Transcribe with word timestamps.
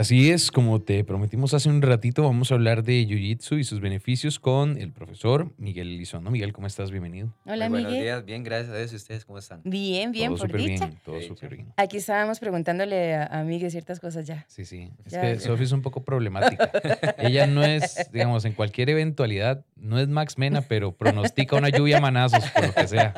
Así 0.00 0.30
es, 0.30 0.50
como 0.50 0.80
te 0.80 1.04
prometimos 1.04 1.52
hace 1.52 1.68
un 1.68 1.82
ratito, 1.82 2.22
vamos 2.22 2.50
a 2.50 2.54
hablar 2.54 2.82
de 2.84 3.06
Jiu-Jitsu 3.06 3.58
y 3.58 3.64
sus 3.64 3.80
beneficios 3.82 4.38
con 4.40 4.78
el 4.80 4.92
profesor 4.92 5.52
Miguel 5.58 5.88
Elizondo. 5.88 6.30
Miguel, 6.30 6.54
¿cómo 6.54 6.66
estás? 6.66 6.90
Bienvenido. 6.90 7.34
Hola, 7.44 7.68
Muy 7.68 7.80
Miguel. 7.80 7.82
buenos 7.82 8.02
días, 8.04 8.24
bien, 8.24 8.42
gracias 8.42 8.70
a 8.74 8.78
Dios. 8.78 8.94
¿Y 8.94 8.96
ustedes 8.96 9.26
cómo 9.26 9.38
están? 9.38 9.60
Bien, 9.62 10.10
bien, 10.10 10.34
todo 10.34 10.46
por 10.48 10.56
dicha. 10.56 10.86
bien, 10.86 11.00
todo 11.04 11.20
súper 11.20 11.54
bien. 11.54 11.74
Aquí 11.76 11.98
estábamos 11.98 12.40
preguntándole 12.40 13.14
a, 13.14 13.26
a 13.26 13.44
Miguel 13.44 13.70
ciertas 13.70 14.00
cosas 14.00 14.26
ya. 14.26 14.46
Sí, 14.48 14.64
sí. 14.64 14.90
Es 15.04 15.12
Ya. 15.12 15.20
que 15.20 15.38
Sofi 15.38 15.64
es 15.64 15.72
un 15.72 15.82
poco 15.82 16.02
problemática. 16.02 16.70
Ella 17.18 17.46
no 17.46 17.62
es, 17.62 18.08
digamos, 18.10 18.46
en 18.46 18.54
cualquier 18.54 18.88
eventualidad, 18.88 19.66
no 19.76 19.98
es 20.00 20.08
Max 20.08 20.38
Mena, 20.38 20.62
pero 20.62 20.92
pronostica 20.96 21.56
una 21.56 21.68
lluvia 21.68 21.98
a 21.98 22.00
manazos, 22.00 22.42
por 22.52 22.68
lo 22.68 22.72
que 22.72 22.88
sea. 22.88 23.12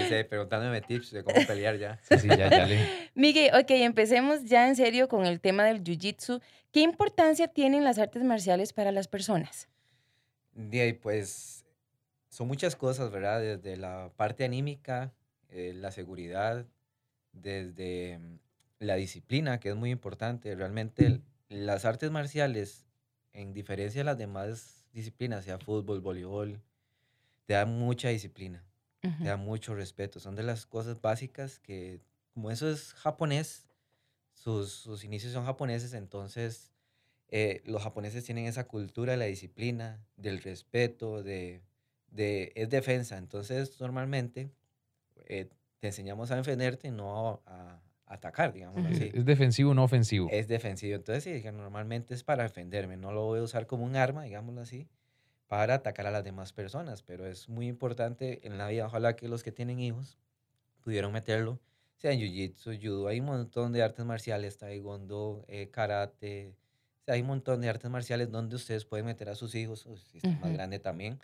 Dice, 0.00 0.24
preguntándome 0.24 0.80
tips 0.80 1.10
de 1.10 1.24
cómo 1.24 1.44
pelear 1.44 1.76
ya. 1.76 1.98
Sí, 2.08 2.18
sí, 2.20 2.28
ya, 2.28 2.48
ya 2.48 2.66
le. 2.66 2.78
Miguel, 3.16 3.50
ok, 3.54 3.70
empecemos 3.72 4.44
ya 4.44 4.68
en 4.68 4.76
serio 4.76 5.08
con 5.08 5.26
el 5.26 5.40
tema 5.40 5.71
del 5.72 5.82
jiu-jitsu. 5.84 6.40
¿Qué 6.72 6.80
importancia 6.80 7.48
tienen 7.48 7.84
las 7.84 7.98
artes 7.98 8.22
marciales 8.24 8.72
para 8.72 8.92
las 8.92 9.08
personas? 9.08 9.68
De 10.54 10.80
ahí, 10.82 10.92
pues, 10.92 11.64
son 12.28 12.48
muchas 12.48 12.76
cosas, 12.76 13.10
¿verdad? 13.10 13.40
Desde 13.40 13.76
la 13.76 14.12
parte 14.16 14.44
anímica, 14.44 15.12
eh, 15.48 15.72
la 15.74 15.90
seguridad, 15.90 16.66
desde 17.32 18.18
mm, 18.18 18.38
la 18.80 18.96
disciplina, 18.96 19.60
que 19.60 19.70
es 19.70 19.76
muy 19.76 19.90
importante. 19.90 20.54
Realmente 20.54 21.06
el- 21.06 21.22
las 21.48 21.84
artes 21.84 22.10
marciales, 22.10 22.86
en 23.32 23.52
diferencia 23.54 24.00
de 24.00 24.04
las 24.04 24.18
demás 24.18 24.86
disciplinas, 24.92 25.44
sea 25.44 25.58
fútbol, 25.58 26.00
voleibol, 26.00 26.60
te 27.46 27.54
dan 27.54 27.78
mucha 27.78 28.08
disciplina. 28.08 28.64
Ujú. 29.04 29.24
te 29.24 29.28
da 29.30 29.36
mucho 29.36 29.74
respeto. 29.74 30.20
Son 30.20 30.36
de 30.36 30.44
las 30.44 30.64
cosas 30.64 31.00
básicas 31.00 31.58
que, 31.58 32.00
como 32.34 32.52
eso 32.52 32.70
es 32.70 32.94
japonés, 32.94 33.66
sus, 34.42 34.72
sus 34.72 35.04
inicios 35.04 35.32
son 35.32 35.44
japoneses, 35.44 35.94
entonces 35.94 36.72
eh, 37.28 37.62
los 37.64 37.82
japoneses 37.82 38.24
tienen 38.24 38.46
esa 38.46 38.66
cultura 38.66 39.12
de 39.12 39.18
la 39.18 39.26
disciplina, 39.26 40.04
del 40.16 40.42
respeto, 40.42 41.22
de, 41.22 41.62
de 42.08 42.50
es 42.56 42.68
defensa. 42.68 43.18
Entonces, 43.18 43.80
normalmente 43.80 44.50
eh, 45.28 45.48
te 45.78 45.86
enseñamos 45.86 46.32
a 46.32 46.36
defenderte, 46.36 46.90
no 46.90 47.40
a, 47.46 47.82
a 48.06 48.14
atacar, 48.14 48.52
digamos 48.52 48.84
así. 48.84 49.12
¿Es 49.14 49.24
defensivo 49.24 49.74
no 49.74 49.84
ofensivo? 49.84 50.28
Es 50.30 50.48
defensivo. 50.48 50.96
Entonces, 50.96 51.22
sí, 51.22 51.50
normalmente 51.52 52.12
es 52.12 52.24
para 52.24 52.42
defenderme. 52.42 52.96
No 52.96 53.12
lo 53.12 53.24
voy 53.26 53.38
a 53.38 53.42
usar 53.42 53.68
como 53.68 53.84
un 53.84 53.94
arma, 53.94 54.24
digámoslo 54.24 54.60
así, 54.60 54.88
para 55.46 55.74
atacar 55.74 56.06
a 56.08 56.10
las 56.10 56.24
demás 56.24 56.52
personas. 56.52 57.02
Pero 57.02 57.26
es 57.26 57.48
muy 57.48 57.68
importante 57.68 58.44
en 58.44 58.58
la 58.58 58.66
vida. 58.66 58.86
Ojalá 58.86 59.14
que 59.14 59.28
los 59.28 59.44
que 59.44 59.52
tienen 59.52 59.78
hijos 59.78 60.18
pudieron 60.82 61.12
meterlo, 61.12 61.60
sea 62.02 62.12
en 62.12 62.20
jiu-jitsu, 62.20 62.78
judo. 62.82 63.08
Hay 63.08 63.20
un 63.20 63.26
montón 63.26 63.72
de 63.72 63.82
artes 63.82 64.04
marciales, 64.04 64.58
taekwondo, 64.58 65.44
eh, 65.48 65.70
karate. 65.70 66.56
O 67.02 67.04
sea, 67.04 67.14
hay 67.14 67.20
un 67.22 67.28
montón 67.28 67.60
de 67.60 67.68
artes 67.68 67.90
marciales 67.90 68.30
donde 68.30 68.56
ustedes 68.56 68.84
pueden 68.84 69.06
meter 69.06 69.28
a 69.28 69.34
sus 69.34 69.54
hijos, 69.54 69.86
o 69.86 69.96
si 69.96 70.18
están 70.18 70.40
más 70.40 70.52
Ujú. 70.52 70.52
grande 70.52 70.78
también. 70.78 71.20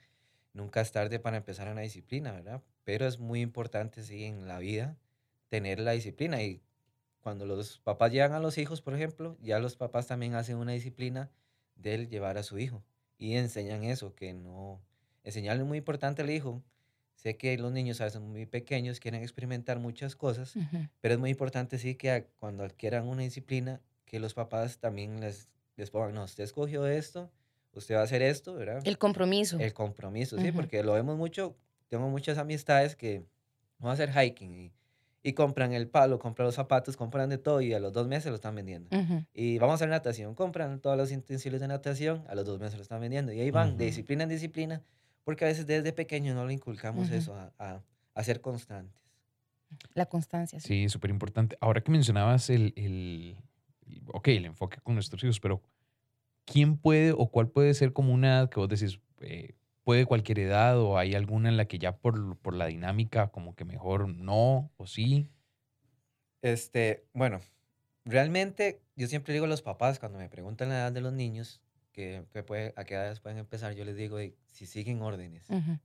Nunca 0.53 0.81
es 0.81 0.93
tarde 0.93 1.19
para 1.21 1.37
empezar 1.39 1.71
una 1.71 1.83
disciplina, 1.83 2.33
¿verdad? 2.33 2.63
Pero 2.85 3.07
es 3.07 3.19
muy 3.19 3.41
importante, 3.41 4.03
sí, 4.03 4.25
en 4.25 4.49
la 4.49 4.59
vida 4.59 4.99
tener 5.49 5.81
la 5.81 5.93
disciplina. 5.93 6.43
Y 6.43 6.63
cuando 7.21 7.47
los 7.47 7.79
papás 7.81 8.13
llevan 8.13 8.33
a 8.33 8.41
los 8.41 8.59
hijos, 8.59 8.83
por 8.83 8.95
ejemplo, 8.95 9.37
ya 9.41 9.59
los 9.61 9.77
papás 9.77 10.07
también 10.07 10.35
hacen 10.35 10.57
una 10.59 10.73
disciplina 10.73 11.31
del 11.77 12.09
llevar 12.09 12.39
a 12.39 12.43
su 12.43 12.59
hijo 12.59 12.85
y 13.19 13.35
enseñan 13.37 13.85
eso, 13.85 14.15
que 14.15 14.33
no, 14.35 14.83
enseñarle 15.25 15.65
muy 15.65 15.79
importante 15.79 16.23
al 16.23 16.31
hijo. 16.31 16.65
Sé 17.19 17.37
que 17.37 17.59
los 17.59 17.73
niños 17.73 18.01
a 18.01 18.05
veces 18.05 18.21
muy 18.21 18.47
pequeños 18.47 19.01
quieren 19.01 19.23
experimentar 19.23 19.81
muchas 19.81 20.15
cosas, 20.15 20.55
pero 21.01 21.15
es 21.15 21.19
muy 21.19 21.31
importante 21.31 21.77
sí 21.77 21.97
que 21.97 22.29
cuando 22.39 22.63
adquieran 22.63 23.09
una 23.09 23.23
disciplina, 23.23 23.81
que 24.05 24.21
los 24.21 24.35
papás 24.35 24.79
también 24.79 25.19
les, 25.19 25.49
les 25.77 25.91
pongan, 25.91 26.15
no, 26.15 26.23
usted 26.23 26.45
escogió 26.45 26.87
esto, 26.87 27.29
usted 27.73 27.97
va 27.97 28.03
a 28.03 28.05
hacer 28.05 28.23
esto, 28.23 28.55
¿verdad? 28.55 28.83
El 28.85 28.99
compromiso. 28.99 29.59
El 29.59 29.75
compromiso, 29.75 30.39
sí, 30.39 30.53
porque 30.53 30.85
lo 30.85 30.93
vemos 30.93 31.17
mucho. 31.17 31.57
Tengo 31.89 32.09
muchas 32.09 32.39
amistades 32.39 32.95
que 32.95 33.25
van 33.81 33.91
a 33.91 33.93
hacer 33.95 34.13
hiking 34.13 34.55
y, 34.55 34.73
y 35.25 35.33
compran 35.33 35.73
el 35.73 35.89
palo, 35.89 36.21
compran 36.21 36.47
los 36.47 36.55
zapatos, 36.55 36.97
compran 36.97 37.29
de 37.31 37.39
todo 37.39 37.61
y 37.61 37.75
a 37.75 37.81
los 37.81 37.93
dos 37.93 38.07
meses 38.07 38.31
lo 38.31 38.37
están 38.37 38.55
vendiendo. 38.55 38.97
Ujú. 38.97 39.25
Y 39.35 39.59
vamos 39.59 39.73
a 39.73 39.75
hacer 39.75 39.89
natación, 39.89 40.37
compran 40.37 40.79
todos 40.79 40.97
los 40.97 41.11
utensilios 41.11 41.61
de 41.61 41.67
natación, 41.67 42.25
a 42.29 42.37
los 42.37 42.47
dos 42.47 42.61
meses 42.61 42.77
lo 42.77 42.83
están 42.83 43.01
vendiendo. 43.01 43.33
Y 43.33 43.41
ahí 43.41 43.51
van, 43.51 43.77
de 43.77 43.87
disciplina 43.87 44.23
en 44.23 44.29
disciplina, 44.29 44.85
porque 45.29 45.45
a 45.45 45.49
veces 45.49 45.67
desde 45.67 45.93
pequeños 45.93 46.35
no 46.35 46.47
le 46.47 46.55
inculcamos 46.55 47.09
Ujú. 47.09 47.19
eso, 47.19 47.35
a, 47.35 47.53
a, 47.59 47.83
a 48.15 48.25
ser 48.25 48.41
constantes. 48.41 48.99
La 49.93 50.07
constancia. 50.07 50.59
sí. 50.59 50.67
Sí, 50.69 50.89
súper 50.89 51.11
importante. 51.11 51.59
Ahora 51.61 51.83
que 51.83 51.91
mencionabas 51.93 52.49
el, 52.49 52.73
el, 52.77 53.37
el- 53.87 54.03
ok, 54.07 54.29
el 54.29 54.47
enfoque 54.47 54.79
con 54.83 54.95
nuestros 54.95 55.23
hijos, 55.23 55.39
pero 55.39 55.61
¿quién 56.47 56.79
puede 56.79 57.13
o 57.13 57.31
cuál 57.31 57.51
puede 57.51 57.75
ser 57.75 57.93
como 57.93 58.15
una 58.15 58.29
edad 58.39 58.49
que 58.49 58.59
vos 58.59 58.71
decís, 58.71 59.01
eh, 59.21 59.55
puede 59.85 60.07
cualquier 60.07 60.39
edad 60.39 60.81
o 60.81 60.97
hay 60.97 61.15
alguna 61.15 61.51
en 61.51 61.59
la 61.59 61.67
que 61.67 61.79
ya 61.79 61.99
por, 61.99 62.39
por 62.39 62.55
la 62.55 62.65
dinámica 62.65 63.29
como 63.29 63.55
que 63.55 63.67
mejor 63.67 64.09
no 64.09 64.71
o 64.79 64.87
sí? 64.87 65.29
Este, 66.41 67.05
bueno, 67.13 67.43
realmente 68.07 68.81
yo 68.97 69.09
siempre 69.09 69.35
digo 69.35 69.45
a 69.45 69.49
los 69.49 69.61
papás 69.61 69.99
cuando 69.99 70.19
me 70.19 70.31
preguntan 70.31 70.71
la 70.71 70.77
edad 70.77 70.93
de 70.93 71.03
los 71.03 71.13
niños, 71.13 71.61
que, 71.99 72.23
que 72.33 72.45
puede, 72.45 72.73
a 72.77 72.85
qué 72.85 72.95
edades 72.95 73.19
pueden 73.19 73.39
empezar, 73.39 73.73
yo 73.75 73.85
les 73.85 73.97
digo, 73.97 74.21
"Ey, 74.21 74.37
si 74.47 74.67
siguen 74.67 75.03
órdenes. 75.03 75.51
Ujú. 75.51 75.81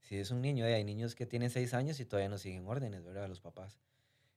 Si 0.00 0.16
es 0.16 0.30
un 0.30 0.40
niño, 0.40 0.64
eh, 0.66 0.72
hay 0.74 0.84
niños 0.84 1.14
que 1.14 1.26
tienen 1.26 1.50
seis 1.50 1.74
años 1.74 2.00
y 2.00 2.06
todavía 2.06 2.30
no 2.30 2.38
siguen 2.38 2.66
órdenes, 2.66 3.04
¿verdad? 3.04 3.28
Los 3.28 3.40
papás. 3.40 3.78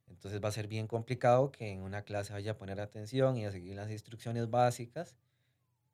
Entonces 0.10 0.42
va 0.44 0.50
a 0.50 0.52
ser 0.52 0.68
bien 0.68 0.86
complicado 0.86 1.50
que 1.50 1.72
en 1.72 1.82
una 1.82 2.02
clase 2.02 2.34
vaya 2.34 2.52
a 2.52 2.58
poner 2.58 2.82
atención 2.82 3.38
y 3.38 3.46
a 3.46 3.52
seguir 3.54 3.78
las 3.78 3.90
instrucciones 3.90 4.50
básicas. 4.50 5.16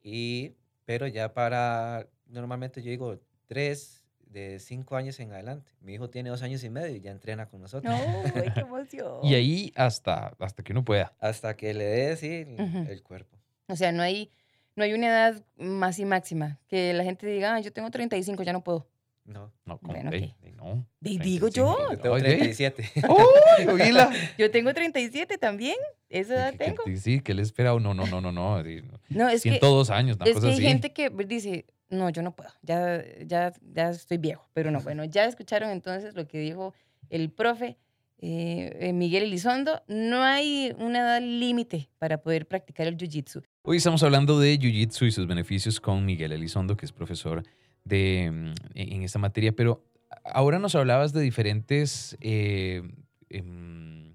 Y, 0.02 0.56
pero 0.84 1.06
ya 1.06 1.32
para, 1.32 2.08
normalmente 2.26 2.82
yo 2.82 2.90
digo, 2.90 3.20
tres 3.46 4.04
de 4.26 4.58
cinco 4.58 4.96
años 4.96 5.20
en 5.20 5.30
adelante. 5.32 5.70
Mi 5.80 5.94
hijo 5.94 6.10
tiene 6.10 6.30
dos 6.30 6.42
años 6.42 6.64
y 6.64 6.70
medio 6.70 6.96
y 6.96 7.00
ya 7.00 7.12
entrena 7.12 7.48
con 7.48 7.60
nosotros. 7.60 7.94
No, 7.94 8.22
qué 8.52 8.60
emoción. 8.60 9.20
Y 9.22 9.34
ahí 9.34 9.72
hasta, 9.76 10.34
hasta 10.40 10.64
que 10.64 10.72
uno 10.72 10.84
pueda. 10.84 11.14
Hasta 11.20 11.56
que 11.56 11.72
le 11.72 11.84
dé, 11.84 12.16
sí, 12.16 12.32
el, 12.32 12.60
Ujú. 12.60 12.78
el 12.90 13.02
cuerpo. 13.04 13.38
O 13.68 13.76
sea, 13.76 13.92
no 13.92 14.02
hay, 14.02 14.32
no 14.76 14.84
hay 14.84 14.92
una 14.92 15.06
edad 15.08 15.44
más 15.56 15.98
y 15.98 16.04
máxima. 16.04 16.58
Que 16.68 16.92
la 16.92 17.04
gente 17.04 17.26
diga, 17.26 17.54
"Ah, 17.54 17.60
yo 17.60 17.72
tengo 17.72 17.90
35, 17.90 18.42
ya 18.42 18.52
no 18.52 18.62
puedo. 18.64 18.88
No. 19.24 19.50
No, 19.64 19.78
como, 19.78 19.94
Bueno, 19.94 20.10
ey, 20.12 20.24
ok. 20.38 20.44
ey, 20.44 20.52
no. 20.52 20.86
Di- 21.00 21.18
digo 21.18 21.48
yo. 21.48 21.76
35, 21.76 21.92
Yo 21.94 21.98
tengo 22.00 22.14
ay, 22.16 22.22
ve. 22.22 22.28
37. 22.36 22.90
¡Uy, 23.08 23.66
oíla! 23.68 24.10
Yo 24.38 24.50
tengo 24.50 24.74
37 24.74 25.38
también. 25.38 25.76
Esa 26.10 26.34
edad 26.34 26.50
¿Qué- 26.52 26.58
qué- 26.58 26.64
tengo. 26.64 26.82
Sí, 27.00 27.20
¿qué 27.20 27.32
le 27.32 27.40
espera? 27.42 27.70
No, 27.70 27.94
no, 27.94 27.94
no, 27.94 28.20
no, 28.20 28.20
no. 28.20 28.32
no. 28.32 28.62
No, 29.08 29.28
es 29.30 29.42
que, 29.42 29.50
102 29.50 29.88
años, 29.90 30.16
una 30.16 30.26
es 30.26 30.34
cosa 30.34 30.46
que 30.48 30.52
hay 30.52 30.58
así. 30.58 30.66
gente 30.66 30.92
que 30.92 31.08
dice, 31.26 31.64
no, 31.88 32.10
yo 32.10 32.20
no 32.22 32.36
puedo. 32.36 32.50
Ya, 32.62 33.02
ya, 33.24 33.52
ya 33.72 33.88
estoy 33.90 34.18
viejo. 34.18 34.46
Pero 34.52 34.70
no, 34.70 34.80
bueno, 34.82 35.04
ya 35.04 35.24
escucharon 35.24 35.70
entonces 35.70 36.14
lo 36.14 36.28
que 36.28 36.38
dijo 36.38 36.74
el 37.08 37.30
profe 37.30 37.78
eh, 38.18 38.76
eh, 38.80 38.92
Miguel 38.92 39.22
Elizondo. 39.24 39.82
No 39.88 40.22
hay 40.22 40.74
una 40.78 40.98
edad 41.00 41.20
límite 41.22 41.88
para 41.98 42.18
poder 42.20 42.46
practicar 42.46 42.86
el 42.86 42.96
jiu-jitsu. 42.98 43.42
Hoy 43.66 43.78
estamos 43.78 44.02
hablando 44.02 44.38
de 44.38 44.58
Jiu-Jitsu 44.58 45.06
y 45.06 45.10
sus 45.10 45.26
beneficios 45.26 45.80
con 45.80 46.04
Miguel 46.04 46.32
Elizondo, 46.32 46.76
que 46.76 46.84
es 46.84 46.92
profesor 46.92 47.42
de, 47.82 48.30
mm, 48.30 48.52
en 48.74 49.02
esta 49.02 49.18
materia, 49.18 49.52
pero 49.56 49.82
ahora 50.22 50.58
nos 50.58 50.74
hablabas 50.74 51.14
de 51.14 51.22
diferentes, 51.22 52.14
eh, 52.20 52.82
em, 53.30 54.14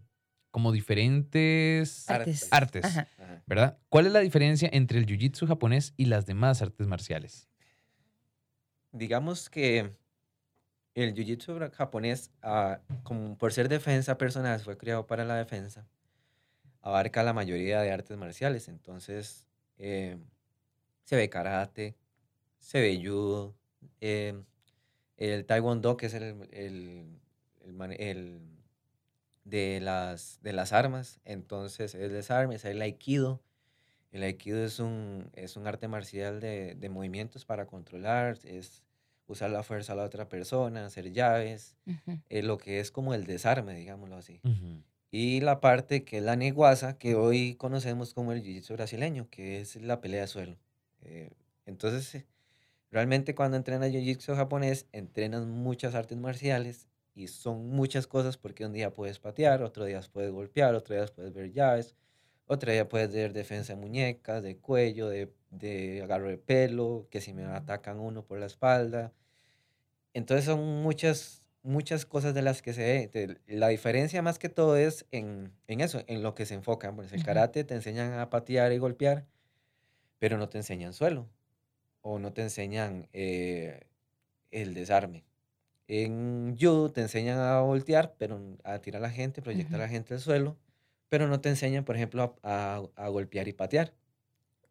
como 0.52 0.72
diferentes 0.72 2.08
Artes. 2.08 2.48
artes, 2.52 2.86
Ajá. 2.86 3.08
¿verdad? 3.48 3.80
¿Cuál 3.90 4.06
es 4.06 4.12
la 4.12 4.20
diferencia 4.20 4.70
entre 4.72 5.00
el 5.00 5.08
Jiu-Jitsu 5.08 5.48
japonés 5.48 5.94
y 5.98 6.06
las 6.06 6.28
demás 6.28 6.62
artes 6.62 6.86
marciales? 6.86 7.48
digamos 8.92 9.50
que 9.50 9.96
el 10.96 11.14
jiu-jitsu 11.14 11.72
japonés, 11.72 12.31
ah, 12.42 12.80
como 13.04 13.38
por 13.38 13.54
ser 13.54 13.70
defensa 13.70 14.18
personal, 14.18 14.60
fue 14.60 14.78
creado 14.78 15.06
para 15.06 15.26
la 15.26 15.36
defensa, 15.36 15.88
abarca 16.82 17.24
la 17.24 17.34
mayoría 17.34 17.82
de 17.82 17.92
artes 17.92 18.18
marciales. 18.18 18.68
Entonces, 18.68 19.48
eh, 19.78 20.18
se 21.04 21.16
ve 21.16 21.30
karate, 21.30 21.96
se 22.60 22.81
ve 22.81 23.02
judo, 23.04 23.56
eh, 24.02 24.42
el 25.18 25.46
taekwondo, 25.46 25.98
que 25.98 26.08
es 26.08 26.14
el, 26.14 26.48
el, 26.52 27.20
el 28.00 28.42
de, 29.44 29.80
las, 29.81 30.40
de 30.42 30.54
las 30.54 30.74
armas. 30.74 31.20
Entonces, 31.26 31.96
es 31.96 32.12
desarme, 32.12 32.56
es 32.56 32.66
el 32.66 32.82
aikido. 32.82 33.42
El 34.12 34.24
aikido 34.24 34.64
es 34.64 34.80
un, 34.80 35.30
es 35.34 35.56
un 35.56 35.68
arte 35.68 35.88
marcial 35.88 36.40
de, 36.40 36.75
de 36.75 36.90
movimientos 36.90 37.46
para 37.46 37.68
controlar, 37.68 38.40
es 38.44 38.84
usar 39.28 39.52
la 39.52 39.62
fuerza 39.62 39.94
a 39.94 39.96
la 39.96 40.04
otra 40.04 40.28
persona, 40.28 40.86
hacer 40.86 41.12
llaves, 41.12 41.75
eh, 42.30 42.42
lo 42.42 42.58
que 42.58 42.80
es 42.80 42.90
como 42.92 43.14
el 43.14 43.25
desarme, 43.25 43.75
digámoslo 43.75 44.16
así. 44.16 44.42
Ujú. 44.44 44.82
Y 45.12 45.42
la 45.42 45.60
parte 45.60 46.04
que 46.06 46.18
es 46.20 46.24
la 46.24 46.36
neguaza, 46.36 46.98
que 46.98 47.16
hoy 47.16 47.56
conocemos 47.56 48.14
como 48.14 48.32
el 48.32 48.44
jiu-jitsu 48.44 48.74
brasileño, 48.74 49.30
que 49.30 49.60
es 49.62 49.76
la 49.78 50.02
pelea 50.02 50.22
de 50.22 50.28
suelo. 50.28 50.58
Eh, 51.02 51.32
entonces, 51.66 52.26
realmente 52.92 53.36
cuando 53.36 53.58
entrenas 53.58 53.92
jiu-jitsu 53.92 54.36
japonés, 54.36 54.88
entrenas 54.94 55.46
muchas 55.48 55.96
artes 55.96 56.18
marciales 56.18 56.88
y 57.16 57.28
son 57.28 57.70
muchas 57.70 58.08
cosas 58.08 58.38
porque 58.38 58.66
un 58.66 58.74
día 58.74 58.94
puedes 58.94 59.20
patear, 59.20 59.64
otro 59.64 59.86
día 59.86 60.02
puedes 60.14 60.32
golpear, 60.32 60.76
otro 60.76 60.96
día 60.96 61.06
puedes 61.08 61.34
ver 61.34 61.52
llaves, 61.54 61.96
Otro 62.48 62.72
día 62.72 62.90
puede 62.90 63.10
ser 63.12 63.34
defensa 63.34 63.76
de 63.76 63.82
muñecas, 63.82 64.44
de 64.44 64.58
cuello, 64.60 65.10
de, 65.10 65.34
de 65.52 66.04
agarro 66.04 66.30
de 66.30 66.38
pelo, 66.40 67.08
que 67.12 67.22
si 67.22 67.34
me 67.34 67.46
atacan 67.46 68.00
uno 68.00 68.26
por 68.26 68.40
la 68.40 68.48
espalda. 68.48 69.14
Entonces 70.14 70.46
son 70.46 70.60
muchas, 70.82 71.38
muchas 71.64 72.06
cosas 72.06 72.34
de 72.34 72.42
las 72.42 72.62
que 72.62 72.74
se 72.74 73.10
ve. 73.14 73.42
La 73.48 73.68
diferencia 73.70 74.22
más 74.22 74.40
que 74.40 74.50
todo 74.50 74.78
es 74.78 75.06
en, 75.12 75.54
en 75.68 75.82
eso, 75.82 76.04
en 76.08 76.24
lo 76.24 76.36
que 76.36 76.46
se 76.46 76.56
enfocan. 76.56 76.96
Pues 76.96 77.12
el 77.14 77.24
karate 77.24 77.64
te 77.64 77.76
enseñan 77.76 78.14
a 78.14 78.30
patear 78.30 78.72
y 78.74 78.78
golpear, 78.78 79.28
pero 80.20 80.38
no 80.38 80.50
te 80.50 80.58
enseñan 80.58 80.94
suelo 80.94 81.30
o 82.02 82.20
no 82.20 82.34
te 82.34 82.42
enseñan 82.44 83.10
eh, 83.14 83.88
el 84.52 84.74
desarme. 84.74 85.26
En 85.88 86.58
judo 86.60 86.92
te 86.92 87.02
enseñan 87.02 87.40
a 87.40 87.62
voltear, 87.62 88.16
pero 88.18 88.58
a 88.64 88.80
tirar 88.80 89.02
a 89.04 89.08
la 89.08 89.12
gente, 89.12 89.42
proyectar 89.42 89.80
a 89.82 89.86
la 89.86 89.90
gente 89.90 90.14
al 90.16 90.20
suelo, 90.22 90.58
pero 91.10 91.28
no 91.28 91.42
te 91.42 91.50
enseñan, 91.50 91.86
por 91.86 91.96
ejemplo, 91.98 92.38
a, 92.44 92.78
a- 92.98 93.06
a 93.06 93.10
golpear 93.10 93.48
y 93.48 93.54
patear. 93.54 93.94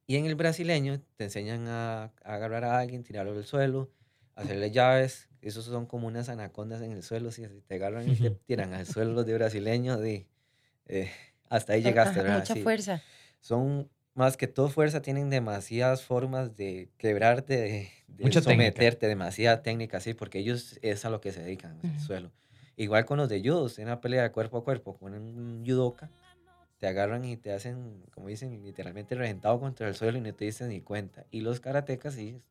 Y 0.06 0.16
en 0.16 0.26
el 0.26 0.34
brasileño 0.36 1.00
te 1.16 1.24
enseñan 1.24 1.68
a, 1.68 2.04
a 2.04 2.34
agarrar 2.34 2.64
a 2.64 2.78
alguien, 2.78 3.04
tirarlo 3.04 3.32
al 3.32 3.44
suelo, 3.44 3.90
hacerle 4.36 4.70
llaves. 4.70 5.27
Esos 5.42 5.64
son 5.66 5.86
como 5.86 6.06
unas 6.08 6.28
anacondas 6.28 6.82
en 6.82 6.92
el 6.92 7.02
suelo. 7.02 7.30
Si 7.32 7.46
te 7.48 7.74
agarran 7.76 8.08
y 8.08 8.16
te 8.16 8.30
tiran 8.46 8.74
al 8.74 8.86
suelo 8.86 9.12
los 9.12 9.26
de 9.26 9.34
brasileño, 9.34 9.98
de, 9.98 10.28
eh, 10.86 11.10
hasta 11.50 11.74
ahí 11.74 11.82
llegaste, 11.82 12.22
¿verdad? 12.22 12.46
mucha 12.46 12.54
Sí 12.54 12.74
fuerza. 12.74 13.04
son 13.40 13.90
más 14.14 14.36
que 14.36 14.46
todo 14.48 14.68
fuerza, 14.68 15.02
tienen 15.02 15.30
demasiadas 15.30 16.04
formas 16.04 16.56
de 16.56 16.90
quebrarte, 16.98 17.56
de, 17.56 17.90
de 18.08 18.36
Mucha 18.36 18.44
técnica. 18.44 18.82
someterte, 18.82 19.06
demasiada 19.06 19.62
técnica, 19.62 20.00
sí, 20.00 20.14
porque 20.14 20.38
ellos 20.40 20.78
es 20.82 21.04
a 21.04 21.10
lo 21.10 21.20
que 21.20 21.32
se 21.32 21.42
dedican, 21.42 21.84
el 21.88 21.98
Ujú. 21.98 22.00
suelo. 22.00 22.32
Igual 22.76 23.04
con 23.06 23.18
los 23.18 23.28
de 23.28 23.40
judo, 23.40 23.68
en 23.78 23.84
una 23.84 24.00
pelea 24.00 24.22
de 24.24 24.32
cuerpo 24.32 24.58
a 24.58 24.64
cuerpo 24.64 24.98
con 24.98 25.14
un 25.14 25.64
judoka, 25.66 26.12
te 26.78 26.86
agarran 26.86 27.24
y 27.24 27.36
te 27.36 27.52
hacen, 27.52 28.04
como 28.12 28.28
dicen, 28.28 28.62
literalmente 28.62 29.14
reventado 29.14 29.58
contra 29.60 29.88
el 29.88 29.94
suelo 29.94 30.18
y 30.18 30.20
no 30.20 30.34
te 30.34 30.44
dicen 30.46 30.68
ni 30.68 30.80
cuenta. 30.82 31.26
Y 31.30 31.40
los 31.42 31.60
karatecas 31.60 32.14
sí, 32.14 32.42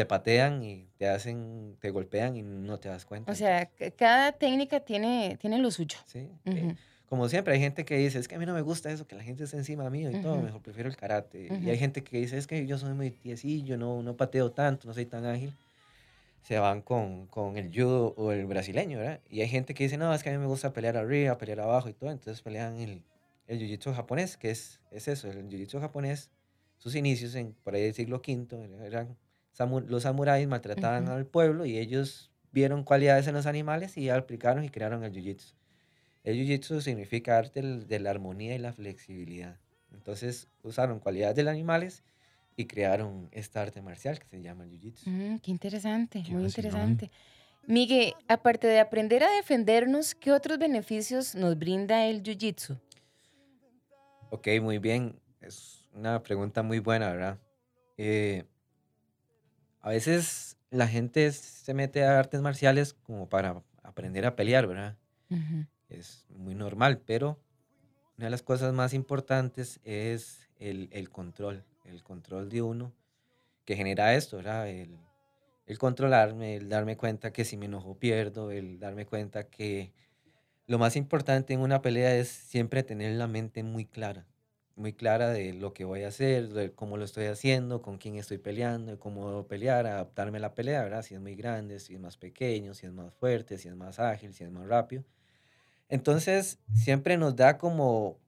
te 0.00 0.06
patean 0.06 0.62
y 0.62 0.86
te 0.96 1.08
hacen, 1.08 1.76
te 1.78 1.90
golpean 1.90 2.34
y 2.34 2.40
no 2.42 2.78
te 2.78 2.88
das 2.88 3.04
cuenta. 3.04 3.30
O 3.30 3.34
sea, 3.34 3.60
entonces, 3.60 3.92
cada 3.98 4.32
técnica 4.32 4.80
tiene, 4.80 5.36
tiene 5.38 5.58
lo 5.58 5.70
suyo. 5.70 5.98
sí. 6.06 6.20
eh, 6.46 6.50
Ujú, 6.50 6.74
como 7.10 7.28
siempre, 7.28 7.52
hay 7.52 7.60
gente 7.60 7.84
que 7.84 7.96
dice, 7.96 8.18
es 8.18 8.28
que 8.28 8.36
a 8.36 8.38
mí 8.38 8.46
no 8.46 8.54
me 8.54 8.62
gusta 8.62 8.90
eso, 8.90 9.06
que 9.06 9.14
la 9.14 9.22
gente 9.22 9.44
esté 9.44 9.58
encima 9.58 9.90
mío 9.90 10.10
y 10.10 10.14
todo, 10.22 10.36
Ujú. 10.36 10.44
mejor 10.44 10.62
prefiero 10.62 10.88
el 10.88 10.96
karate. 10.96 11.48
Y 11.48 11.50
Ujú. 11.52 11.70
hay 11.70 11.78
gente 11.78 12.02
que 12.02 12.16
dice, 12.18 12.38
es 12.38 12.46
que 12.46 12.66
yo 12.66 12.78
soy 12.78 12.94
muy 12.94 13.10
tiecillo, 13.10 13.76
no, 13.76 14.02
no 14.02 14.16
pateo 14.16 14.52
tanto, 14.52 14.86
no 14.88 14.94
soy 14.94 15.04
tan 15.04 15.26
ágil. 15.26 15.52
Se 16.48 16.58
van 16.58 16.80
con, 16.80 17.26
con 17.26 17.58
el 17.58 17.70
judo 17.74 18.14
o 18.16 18.32
el 18.32 18.46
brasileño, 18.46 18.98
¿verdad? 18.98 19.20
Y 19.28 19.42
hay 19.42 19.48
gente 19.48 19.74
que 19.74 19.84
dice, 19.84 19.98
no, 19.98 20.14
es 20.14 20.22
que 20.22 20.30
a 20.30 20.32
mí 20.32 20.38
me 20.38 20.46
gusta 20.46 20.72
pelear 20.72 20.96
arriba, 20.96 21.36
pelear 21.36 21.60
abajo 21.60 21.90
y 21.90 21.92
todo, 21.92 22.10
entonces 22.10 22.40
pelean 22.40 22.78
el, 22.78 23.02
el 23.48 23.58
jiu-jitsu 23.60 23.92
japonés, 23.94 24.38
que 24.38 24.50
es, 24.50 24.80
es 24.90 25.08
eso, 25.08 25.28
el 25.30 25.46
jiu-jitsu 25.50 25.78
japonés, 25.78 26.30
sus 26.78 26.94
inicios 26.94 27.34
en, 27.34 27.52
por 27.62 27.74
ahí 27.74 27.82
del 27.82 27.94
siglo 27.94 28.22
V, 28.26 28.86
eran 28.86 29.16
samu- 29.56 29.86
los 29.86 30.02
samuráis 30.04 30.46
maltrataban 30.48 31.08
al 31.08 31.26
pueblo 31.26 31.64
y 31.66 31.78
ellos 31.78 32.30
vieron 32.52 32.84
cualidades 32.84 33.26
en 33.26 33.34
los 33.34 33.46
animales 33.46 33.96
y 33.96 34.08
aplicaron 34.10 34.64
y 34.64 34.70
crearon 34.70 35.04
el 35.04 35.12
jiu-jitsu. 35.12 35.54
El 36.24 36.36
jiu-jitsu 36.36 36.80
significa 36.80 37.38
arte 37.38 37.62
de 37.62 37.98
la 38.00 38.10
armonía 38.10 38.54
y 38.54 38.58
la 38.58 38.72
flexibilidad. 38.72 39.58
Entonces 39.92 40.48
usaron 40.62 41.00
cualidades 41.00 41.36
de 41.36 41.42
los 41.44 41.52
animales 41.52 42.02
y 42.56 42.66
crearon 42.66 43.28
esta 43.32 43.62
arte 43.62 43.80
marcial 43.82 44.18
que 44.18 44.26
se 44.26 44.42
llama 44.42 44.64
el 44.64 44.70
jiu-jitsu. 44.70 45.06
Mm, 45.06 45.38
qué 45.38 45.50
interesante, 45.50 46.22
Qué 46.24 46.32
muy 46.32 46.44
interesante. 46.44 47.10
Miguel, 47.66 48.14
aparte 48.28 48.66
de 48.66 48.80
aprender 48.80 49.22
a 49.22 49.30
defendernos, 49.30 50.14
¿qué 50.14 50.32
otros 50.32 50.58
beneficios 50.58 51.34
nos 51.34 51.58
brinda 51.58 52.06
el 52.06 52.22
jiu-jitsu? 52.22 52.78
Ok, 54.30 54.48
muy 54.62 54.78
bien. 54.78 55.18
Es 55.40 55.86
una 55.92 56.22
pregunta 56.22 56.62
muy 56.62 56.78
buena, 56.78 57.10
¿verdad? 57.10 57.38
Eh, 57.96 58.44
a 59.80 59.90
veces 59.90 60.56
la 60.70 60.86
gente 60.86 61.30
se 61.32 61.74
mete 61.74 62.04
a 62.04 62.18
artes 62.18 62.40
marciales 62.40 62.94
como 62.94 63.28
para 63.28 63.62
aprender 63.82 64.26
a 64.26 64.36
pelear, 64.36 64.66
¿verdad? 64.66 64.96
Es 65.88 66.26
muy 66.28 66.54
normal, 66.54 67.00
pero 67.04 67.38
una 68.16 68.26
de 68.26 68.30
las 68.30 68.42
cosas 68.42 68.72
más 68.72 68.94
importantes 68.94 69.80
es 69.84 70.48
el, 70.58 70.88
el 70.92 71.10
control, 71.10 71.64
el 71.84 72.02
control 72.02 72.48
de 72.48 72.62
uno 72.62 72.92
que 73.64 73.76
genera 73.76 74.14
esto, 74.14 74.36
¿verdad? 74.36 74.68
El, 74.68 74.98
el 75.66 75.78
controlarme, 75.78 76.56
el 76.56 76.68
darme 76.68 76.96
cuenta 76.96 77.32
que 77.32 77.44
si 77.44 77.56
me 77.56 77.66
enojo 77.66 77.98
pierdo, 77.98 78.50
el 78.50 78.78
darme 78.78 79.06
cuenta 79.06 79.44
que 79.44 79.92
lo 80.66 80.78
más 80.78 80.96
importante 80.96 81.54
en 81.54 81.60
una 81.60 81.82
pelea 81.82 82.14
es 82.14 82.28
siempre 82.28 82.82
tener 82.82 83.16
la 83.16 83.26
mente 83.26 83.62
muy 83.62 83.86
clara, 83.86 84.26
muy 84.80 84.92
clara 84.94 85.30
de 85.30 85.52
lo 85.54 85.72
que 85.74 85.84
voy 85.84 86.02
a 86.04 86.08
hacer, 86.08 86.48
de 86.50 86.72
cómo 86.72 86.96
lo 86.96 87.04
estoy 87.04 87.26
haciendo, 87.26 87.82
con 87.82 87.98
quién 87.98 88.16
estoy 88.16 88.38
peleando, 88.38 88.98
cómo 88.98 89.28
debo 89.28 89.46
pelear, 89.48 89.86
adaptarme 89.86 90.38
a 90.38 90.40
la 90.42 90.54
pelea, 90.54 90.82
¿verdad? 90.82 91.02
Si 91.02 91.14
es 91.14 91.20
muy 91.20 91.36
grande, 91.36 91.78
si 91.80 91.94
es 91.94 92.00
más 92.00 92.16
pequeño, 92.16 92.74
si 92.74 92.86
es 92.86 92.92
más 92.92 93.14
fuerte, 93.14 93.58
si 93.58 93.68
es 93.68 93.76
más 93.76 93.98
ágil, 94.00 94.34
si 94.34 94.44
es 94.44 94.50
más 94.50 94.66
rápido. 94.66 95.04
Entonces, 95.88 96.60
siempre 96.74 97.16
nos 97.18 97.36
da 97.36 97.58
como 97.58 98.18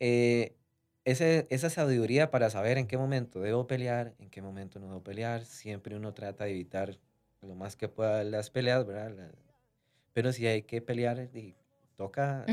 eh, 0.00 0.56
ese- 1.04 1.46
esa 1.50 1.70
sabiduría 1.70 2.30
para 2.30 2.50
saber 2.50 2.78
en 2.78 2.86
qué 2.86 2.98
momento 2.98 3.40
debo 3.40 3.66
pelear, 3.66 4.14
en 4.18 4.30
qué 4.30 4.42
momento 4.42 4.78
no 4.80 4.88
debo 4.88 5.02
pelear. 5.02 5.44
Siempre 5.44 5.96
uno 5.96 6.14
trata 6.14 6.44
de 6.44 6.50
evitar 6.52 6.98
lo 7.42 7.54
más 7.54 7.76
que 7.76 7.88
pueda 7.88 8.24
las 8.24 8.50
peleas, 8.50 8.86
¿verdad? 8.86 9.12
La- 9.16 9.32
pero 10.12 10.32
si 10.32 10.46
hay 10.46 10.62
que 10.62 10.82
pelear, 10.82 11.30
di, 11.32 11.54
toca, 11.96 12.44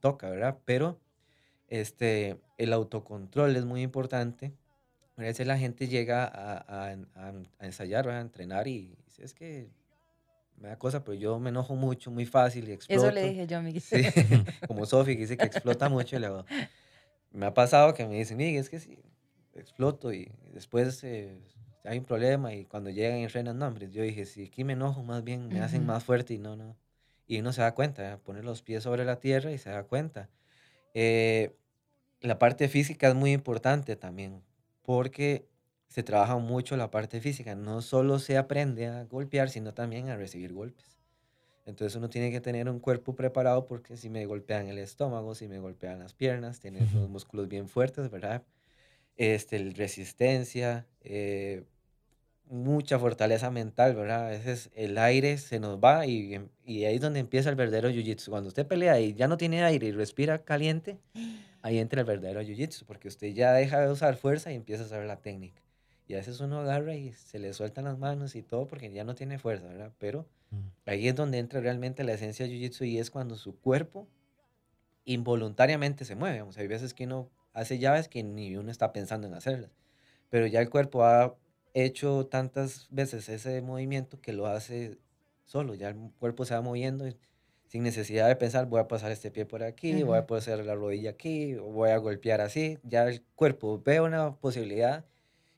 toca, 0.00 0.30
¿verdad? 0.30 0.58
Pero 0.64 1.00
este, 1.68 2.38
el 2.58 2.72
autocontrol 2.72 3.56
es 3.56 3.64
muy 3.64 3.82
importante. 3.82 4.52
A 5.16 5.22
veces 5.22 5.46
la 5.46 5.58
gente 5.58 5.88
llega 5.88 6.24
a, 6.24 6.56
a- 6.58 6.92
a- 7.14 7.32
a 7.58 7.66
ensayar, 7.66 8.08
a 8.08 8.20
entrenar 8.20 8.68
y 8.68 8.96
dice, 9.04 9.24
es 9.24 9.34
que 9.34 9.68
me 10.56 10.68
da 10.68 10.78
cosa, 10.78 11.04
pero 11.04 11.14
yo 11.14 11.38
me 11.38 11.50
enojo 11.50 11.74
mucho, 11.76 12.10
muy 12.10 12.26
fácil 12.26 12.68
y 12.68 12.72
exploto. 12.72 13.08
Eso 13.08 13.14
le 13.14 13.28
dije 13.28 13.46
yo, 13.46 13.62
Miguel. 13.62 13.80
Sí, 13.82 14.02
como 14.66 14.86
Sofi, 14.86 15.14
que 15.14 15.22
dice 15.22 15.36
que 15.36 15.46
explota 15.46 15.88
mucho. 15.88 16.16
y 16.16 16.18
luego, 16.20 16.44
me 17.32 17.46
ha 17.46 17.54
pasado 17.54 17.94
que 17.94 18.06
me 18.06 18.16
dicen, 18.16 18.36
Miguel, 18.36 18.60
es 18.60 18.70
que 18.70 18.80
sí, 18.80 18.98
exploto 19.54 20.12
y 20.12 20.30
después 20.52 21.02
eh, 21.04 21.36
hay 21.84 21.98
un 21.98 22.04
problema 22.04 22.54
y 22.54 22.64
cuando 22.64 22.90
llegan 22.90 23.18
y 23.18 23.24
entrenan 23.24 23.58
nombres, 23.58 23.90
yo 23.92 24.02
dije, 24.02 24.24
si 24.24 24.44
aquí 24.46 24.64
me 24.64 24.72
enojo, 24.74 25.02
más 25.02 25.24
bien 25.24 25.52
me 25.52 25.60
hacen 25.60 25.82
Ujú. 25.82 25.86
más 25.88 26.04
fuerte 26.04 26.34
y 26.34 26.38
no, 26.38 26.56
no. 26.56 26.76
Y 27.26 27.40
uno 27.40 27.52
se 27.52 27.60
da 27.60 27.74
cuenta, 27.74 28.12
¿eh? 28.14 28.16
pone 28.18 28.42
los 28.42 28.62
pies 28.62 28.82
sobre 28.82 29.04
la 29.04 29.20
tierra 29.20 29.52
y 29.52 29.58
se 29.58 29.70
da 29.70 29.84
cuenta. 29.84 30.28
Eh, 30.94 31.54
la 32.20 32.38
parte 32.38 32.68
física 32.68 33.08
es 33.08 33.14
muy 33.14 33.32
importante 33.32 33.96
también, 33.96 34.42
porque 34.82 35.48
se 35.88 36.02
trabaja 36.02 36.36
mucho 36.38 36.76
la 36.76 36.90
parte 36.90 37.20
física. 37.20 37.54
No 37.54 37.82
solo 37.82 38.18
se 38.18 38.36
aprende 38.36 38.86
a 38.86 39.04
golpear, 39.04 39.50
sino 39.50 39.74
también 39.74 40.08
a 40.08 40.16
recibir 40.16 40.52
golpes. 40.52 40.98
Entonces 41.66 41.96
uno 41.96 42.08
tiene 42.08 42.30
que 42.30 42.40
tener 42.40 42.68
un 42.68 42.80
cuerpo 42.80 43.14
preparado 43.14 43.66
porque 43.66 43.96
si 43.98 44.08
me 44.08 44.24
golpean 44.24 44.68
el 44.68 44.78
estómago, 44.78 45.34
si 45.34 45.48
me 45.48 45.58
golpean 45.58 45.98
las 45.98 46.14
piernas, 46.14 46.60
tener 46.60 46.90
los 46.94 47.10
músculos 47.10 47.48
bien 47.48 47.68
fuertes, 47.68 48.10
¿verdad? 48.10 48.42
Este, 49.16 49.58
resistencia, 49.76 50.86
eh, 51.02 51.64
mucha 52.50 52.98
fortaleza 52.98 53.50
mental, 53.50 53.94
¿verdad? 53.94 54.26
A 54.26 54.30
veces 54.30 54.70
el 54.74 54.96
aire 54.98 55.38
se 55.38 55.60
nos 55.60 55.78
va 55.78 56.06
y, 56.06 56.34
em- 56.34 56.48
y 56.64 56.84
ahí 56.84 56.96
es 56.96 57.00
donde 57.00 57.20
empieza 57.20 57.50
el 57.50 57.56
verdadero 57.56 57.90
jiu-jitsu. 57.90 58.30
Cuando 58.30 58.48
usted 58.48 58.66
pelea 58.66 58.98
y 59.00 59.14
ya 59.14 59.28
no 59.28 59.36
tiene 59.36 59.62
aire 59.62 59.86
y 59.88 59.92
respira 59.92 60.42
caliente, 60.44 60.98
ahí 61.62 61.78
entra 61.78 62.00
el 62.00 62.06
verdadero 62.06 62.40
jiu-jitsu, 62.42 62.84
porque 62.86 63.08
usted 63.08 63.28
ya 63.34 63.52
deja 63.52 63.80
de 63.80 63.90
usar 63.90 64.16
fuerza 64.16 64.52
y 64.52 64.56
empieza 64.56 64.82
a 64.84 64.86
usar 64.86 65.04
la 65.04 65.16
técnica. 65.16 65.62
Y 66.06 66.14
a 66.14 66.18
veces 66.18 66.40
uno 66.40 66.60
agarra 66.60 66.94
y 66.94 67.12
se 67.12 67.38
le 67.38 67.52
sueltan 67.52 67.84
las 67.84 67.98
manos 67.98 68.34
y 68.34 68.42
todo 68.42 68.66
porque 68.66 68.90
ya 68.90 69.04
no 69.04 69.14
tiene 69.14 69.38
fuerza, 69.38 69.66
¿verdad? 69.66 69.92
Pero 69.98 70.26
Mm. 70.50 70.68
ahí 70.86 71.08
es 71.08 71.14
donde 71.14 71.36
entra 71.38 71.60
realmente 71.60 72.02
la 72.04 72.14
esencia 72.14 72.46
del 72.46 72.54
jiu-jitsu 72.54 72.86
y 72.86 72.98
es 72.98 73.10
cuando 73.10 73.36
su 73.36 73.58
cuerpo 73.60 74.08
involuntariamente 75.04 76.04
se 76.04 76.14
mueve. 76.14 76.42
O 76.42 76.52
sea, 76.52 76.62
hay 76.62 76.68
veces 76.68 76.94
que 76.94 77.04
uno 77.04 77.28
hace 77.52 77.78
llaves 77.78 78.08
que 78.08 78.22
ni 78.22 78.56
uno 78.56 78.70
está 78.70 78.92
pensando 78.92 79.26
en 79.26 79.34
hacerlas, 79.34 79.70
pero 80.30 80.46
ya 80.46 80.60
el 80.60 80.70
cuerpo 80.70 81.04
ha 81.04 81.34
hecho 81.74 82.26
tantas 82.26 82.88
veces 82.90 83.28
ese 83.28 83.60
movimiento 83.62 84.20
que 84.20 84.32
lo 84.32 84.46
hace 84.46 84.98
solo, 85.44 85.74
ya 85.74 85.90
el 85.90 85.96
cuerpo 86.18 86.44
se 86.44 86.54
va 86.54 86.60
moviendo 86.62 87.06
sin 87.66 87.82
necesidad 87.82 88.28
de 88.28 88.36
pensar, 88.36 88.66
voy 88.66 88.80
a 88.80 88.88
pasar 88.88 89.12
este 89.12 89.30
pie 89.30 89.44
por 89.46 89.62
aquí, 89.62 90.02
voy 90.02 90.18
a 90.18 90.26
pasar 90.26 90.64
la 90.64 90.74
rodilla 90.74 91.10
aquí, 91.10 91.54
voy 91.56 91.90
a 91.90 91.98
golpear 91.98 92.40
así, 92.40 92.78
ya 92.82 93.04
el 93.08 93.22
cuerpo 93.34 93.82
ve 93.84 94.00
una 94.00 94.36
posibilidad 94.36 95.04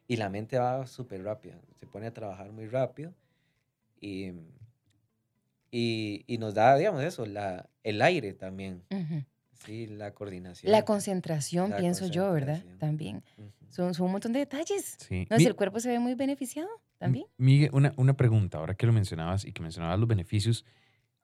y 0.09 0.17
la 0.17 0.29
mente 0.29 0.59
va 0.59 0.87
súper 0.87 1.23
rápida, 1.25 1.61
se 1.79 1.87
pone 1.87 2.07
a 2.09 2.13
trabajar 2.15 2.51
muy 2.53 2.67
rápido 2.67 3.15
y, 4.01 4.33
y, 5.71 6.25
y 6.27 6.39
nos 6.39 6.55
da, 6.55 6.77
digamos, 6.77 7.03
eso, 7.05 7.27
la, 7.27 7.69
el 7.83 8.03
aire 8.03 8.35
también. 8.35 8.83
Sí, 9.65 9.87
la 9.87 10.13
coordinación. 10.13 10.71
La 10.73 10.85
concentración, 10.85 11.71
La 11.71 11.77
pienso 11.79 12.07
yo, 12.07 12.33
¿verdad? 12.33 12.63
También. 12.79 13.23
Ujú. 13.39 13.51
Son, 13.69 13.95
son 13.95 14.07
un 14.07 14.13
montón 14.13 14.33
de 14.33 14.41
detalles. 14.41 14.97
Sí. 14.99 15.27
No, 15.31 15.37
Mi- 15.37 15.43
si 15.45 15.49
el 15.49 15.55
cuerpo 15.57 15.79
se 15.81 15.89
ve 15.89 15.99
muy 15.99 16.15
beneficiado 16.15 16.69
también. 16.99 17.27
Miguel, 17.39 17.71
una, 17.73 17.93
una 17.97 18.15
pregunta, 18.17 18.59
ahora 18.59 18.75
que 18.75 18.87
lo 18.87 18.93
mencionabas 18.93 19.45
y 19.45 19.53
que 19.53 19.63
mencionabas 19.63 19.99
los 19.99 20.09
beneficios, 20.09 20.65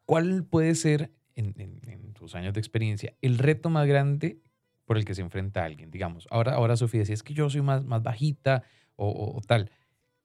¿cuál 0.05 0.45
puede 0.45 0.75
ser, 0.75 1.13
en, 1.35 1.55
en- 1.59 1.81
en 1.91 2.13
tus 2.15 2.35
años 2.35 2.55
de 2.55 2.61
experiencia, 2.61 3.15
el 3.21 3.39
reto 3.39 3.69
más 3.69 3.87
grande 3.87 4.41
por 4.85 4.97
el 4.97 5.05
que 5.05 5.15
se 5.17 5.21
enfrenta 5.23 5.65
alguien, 5.65 5.91
digamos. 5.91 6.29
Ahora, 6.31 6.53
ahora 6.55 6.77
Sofía 6.77 7.01
decía, 7.01 7.15
es 7.15 7.25
que 7.25 7.35
yo 7.35 7.51
soy 7.51 7.61
más, 7.63 7.85
más 7.85 8.03
bajita 8.05 8.63
o, 8.95 9.09
o- 9.09 9.37
o 9.37 9.41
tal. 9.41 9.71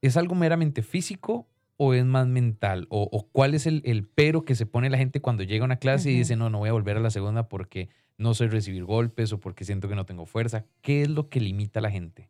¿Es 0.02 0.16
algo 0.18 0.36
meramente 0.36 0.84
físico 0.84 1.48
o 1.84 1.96
es 1.96 2.06
más 2.06 2.28
mental? 2.28 2.86
¿O, 2.92 3.10
o 3.12 3.28
cuál 3.32 3.56
es 3.56 3.66
el, 3.66 3.82
el 3.86 4.08
pero 4.08 4.46
que 4.46 4.54
se 4.54 4.68
pone 4.68 4.92
la 4.92 5.00
gente 5.00 5.20
cuando 5.20 5.42
llega 5.42 5.64
a 5.64 5.66
una 5.66 5.78
clase 5.78 6.12
y 6.12 6.16
dice, 6.16 6.36
no, 6.36 6.52
no 6.52 6.60
voy 6.60 6.70
a 6.70 6.74
volver 6.74 6.96
a 6.96 7.00
la 7.00 7.10
segunda 7.10 7.50
porque 7.50 7.90
no 8.20 8.36
sé 8.36 8.46
recibir 8.46 8.86
golpes 8.86 9.34
o 9.34 9.40
porque 9.40 9.66
siento 9.66 9.90
que 9.90 9.96
no 9.96 10.06
tengo 10.06 10.28
fuerza? 10.28 10.68
¿Qué 10.82 11.02
es 11.02 11.10
lo 11.10 11.28
que 11.28 11.40
limita 11.40 11.80
a 11.80 11.82
la 11.82 11.90
gente? 11.90 12.30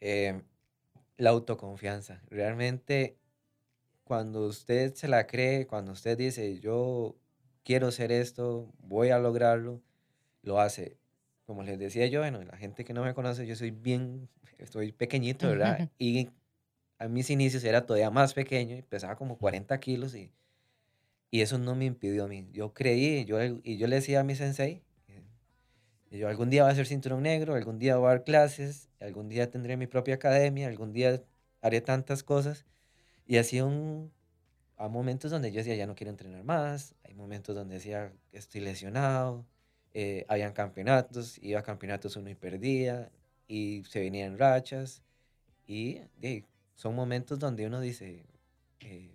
Eh, 0.00 0.42
la 1.16 1.30
autoconfianza. 1.30 2.22
Realmente, 2.30 3.16
cuando 4.04 4.46
usted 4.46 4.94
se 4.94 5.08
la 5.08 5.26
cree, 5.26 5.66
cuando 5.66 5.90
usted 5.90 6.16
dice, 6.16 6.60
yo 6.60 7.16
quiero 7.64 7.90
ser 7.90 8.12
esto, 8.12 8.72
voy 8.78 9.08
a 9.08 9.18
lograrlo, 9.18 9.82
lo 10.42 10.60
hace. 10.60 10.98
Como 11.46 11.64
les 11.64 11.80
decía 11.80 12.06
yo, 12.06 12.20
bueno, 12.20 12.40
la 12.44 12.56
gente 12.56 12.84
que 12.84 12.94
no 12.94 13.02
me 13.02 13.12
conoce, 13.12 13.44
yo 13.44 13.56
soy 13.56 13.72
bien, 13.72 14.28
estoy 14.58 14.92
pequeñito, 14.92 15.48
¿verdad? 15.48 15.80
Ujú. 15.80 15.90
Y 15.98 16.30
a 17.00 17.08
mis 17.08 17.30
inicios 17.30 17.64
era 17.64 17.86
todavía 17.86 18.10
más 18.10 18.34
pequeño, 18.34 18.76
y 18.76 18.82
pesaba 18.82 19.16
como 19.16 19.38
40 19.38 19.80
kilos 19.80 20.14
y, 20.14 20.30
y 21.30 21.40
eso 21.40 21.58
no 21.58 21.74
me 21.74 21.86
impidió 21.86 22.24
a 22.24 22.28
mí. 22.28 22.46
Yo 22.52 22.74
creí, 22.74 23.24
yo, 23.24 23.38
y 23.42 23.78
yo 23.78 23.86
le 23.86 23.96
decía 23.96 24.20
a 24.20 24.24
mi 24.24 24.36
sensei, 24.36 24.82
eh, 25.08 25.22
y 26.10 26.18
yo 26.18 26.28
algún 26.28 26.50
día 26.50 26.64
voy 26.64 26.72
a 26.72 26.74
ser 26.74 26.86
cinturón 26.86 27.22
negro, 27.22 27.54
algún 27.54 27.78
día 27.78 27.96
voy 27.96 28.06
a 28.06 28.10
dar 28.10 28.24
clases, 28.24 28.90
algún 29.00 29.30
día 29.30 29.50
tendré 29.50 29.78
mi 29.78 29.86
propia 29.86 30.16
academia, 30.16 30.68
algún 30.68 30.92
día 30.92 31.22
haré 31.62 31.80
tantas 31.80 32.22
cosas. 32.22 32.66
Y 33.26 33.38
así 33.38 33.62
un, 33.62 34.12
a 34.76 34.88
momentos 34.88 35.30
donde 35.30 35.52
yo 35.52 35.58
decía, 35.58 35.76
ya 35.76 35.86
no 35.86 35.94
quiero 35.94 36.10
entrenar 36.10 36.44
más, 36.44 36.94
hay 37.04 37.14
momentos 37.14 37.56
donde 37.56 37.76
decía, 37.76 38.12
estoy 38.32 38.60
lesionado, 38.60 39.46
eh, 39.94 40.26
habían 40.28 40.52
campeonatos, 40.52 41.38
iba 41.42 41.60
a 41.60 41.62
campeonatos 41.62 42.16
uno 42.16 42.28
y 42.28 42.34
perdía, 42.34 43.10
y 43.48 43.84
se 43.84 44.00
venían 44.00 44.38
rachas, 44.38 45.02
y 45.66 46.02
de, 46.18 46.44
son 46.74 46.94
momentos 46.94 47.38
donde 47.38 47.66
uno 47.66 47.80
dice, 47.80 48.24
eh, 48.80 49.10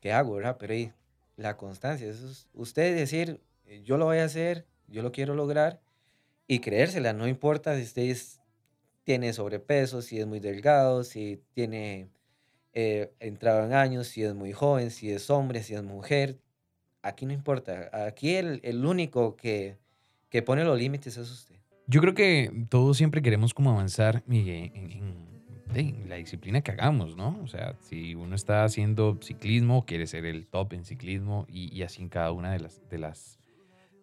¿qué 0.00 0.12
hago, 0.12 0.34
verdad? 0.34 0.56
Pero 0.58 0.72
ahí, 0.74 0.92
la 1.36 1.56
constancia, 1.56 2.08
eso 2.08 2.28
es 2.28 2.48
usted 2.52 2.94
decir, 2.96 3.40
eh, 3.66 3.82
yo 3.84 3.96
lo 3.96 4.04
voy 4.06 4.18
a 4.18 4.24
hacer, 4.24 4.66
yo 4.88 5.02
lo 5.02 5.12
quiero 5.12 5.34
lograr, 5.34 5.80
y 6.46 6.58
creérsela, 6.60 7.12
no 7.12 7.26
importa 7.28 7.76
si 7.76 7.82
usted 7.82 8.02
es- 8.02 8.40
tiene 9.04 9.32
sobrepeso, 9.32 10.02
si 10.02 10.20
es 10.20 10.26
muy 10.26 10.38
delgado, 10.40 11.02
si 11.04 11.42
tiene 11.54 12.08
eh, 12.74 13.12
entrado 13.20 13.66
en 13.66 13.74
años, 13.74 14.06
si 14.06 14.22
es 14.22 14.34
muy 14.34 14.52
joven, 14.52 14.90
si 14.90 15.10
es 15.10 15.28
hombre, 15.28 15.62
si 15.62 15.74
es 15.74 15.82
mujer, 15.82 16.38
aquí 17.02 17.26
no 17.26 17.32
importa, 17.34 17.90
aquí 18.06 18.34
el, 18.36 18.60
el 18.62 18.84
único 18.86 19.36
que, 19.36 19.76
que 20.30 20.42
pone 20.42 20.64
los 20.64 20.78
límites 20.78 21.16
es 21.18 21.30
usted. 21.30 21.56
Yo 21.86 22.00
creo 22.00 22.14
que 22.14 22.66
todos 22.70 22.96
siempre 22.96 23.20
queremos 23.20 23.52
como 23.52 23.70
avanzar 23.72 24.22
en, 24.26 24.36
en- 24.36 25.31
en 25.74 26.08
la 26.08 26.16
disciplina 26.16 26.60
que 26.62 26.70
hagamos, 26.72 27.16
¿no? 27.16 27.38
O 27.42 27.46
sea, 27.46 27.76
si 27.80 28.14
uno 28.14 28.34
está 28.34 28.64
haciendo 28.64 29.18
ciclismo, 29.22 29.84
quiere 29.86 30.06
ser 30.06 30.24
el 30.26 30.46
top 30.46 30.72
en 30.74 30.84
ciclismo 30.84 31.46
y, 31.48 31.74
y 31.76 31.82
así 31.82 32.02
en 32.02 32.08
cada 32.08 32.32
una 32.32 32.52
de 32.52 32.60
las, 32.60 32.80
de 32.88 32.98
las, 32.98 33.38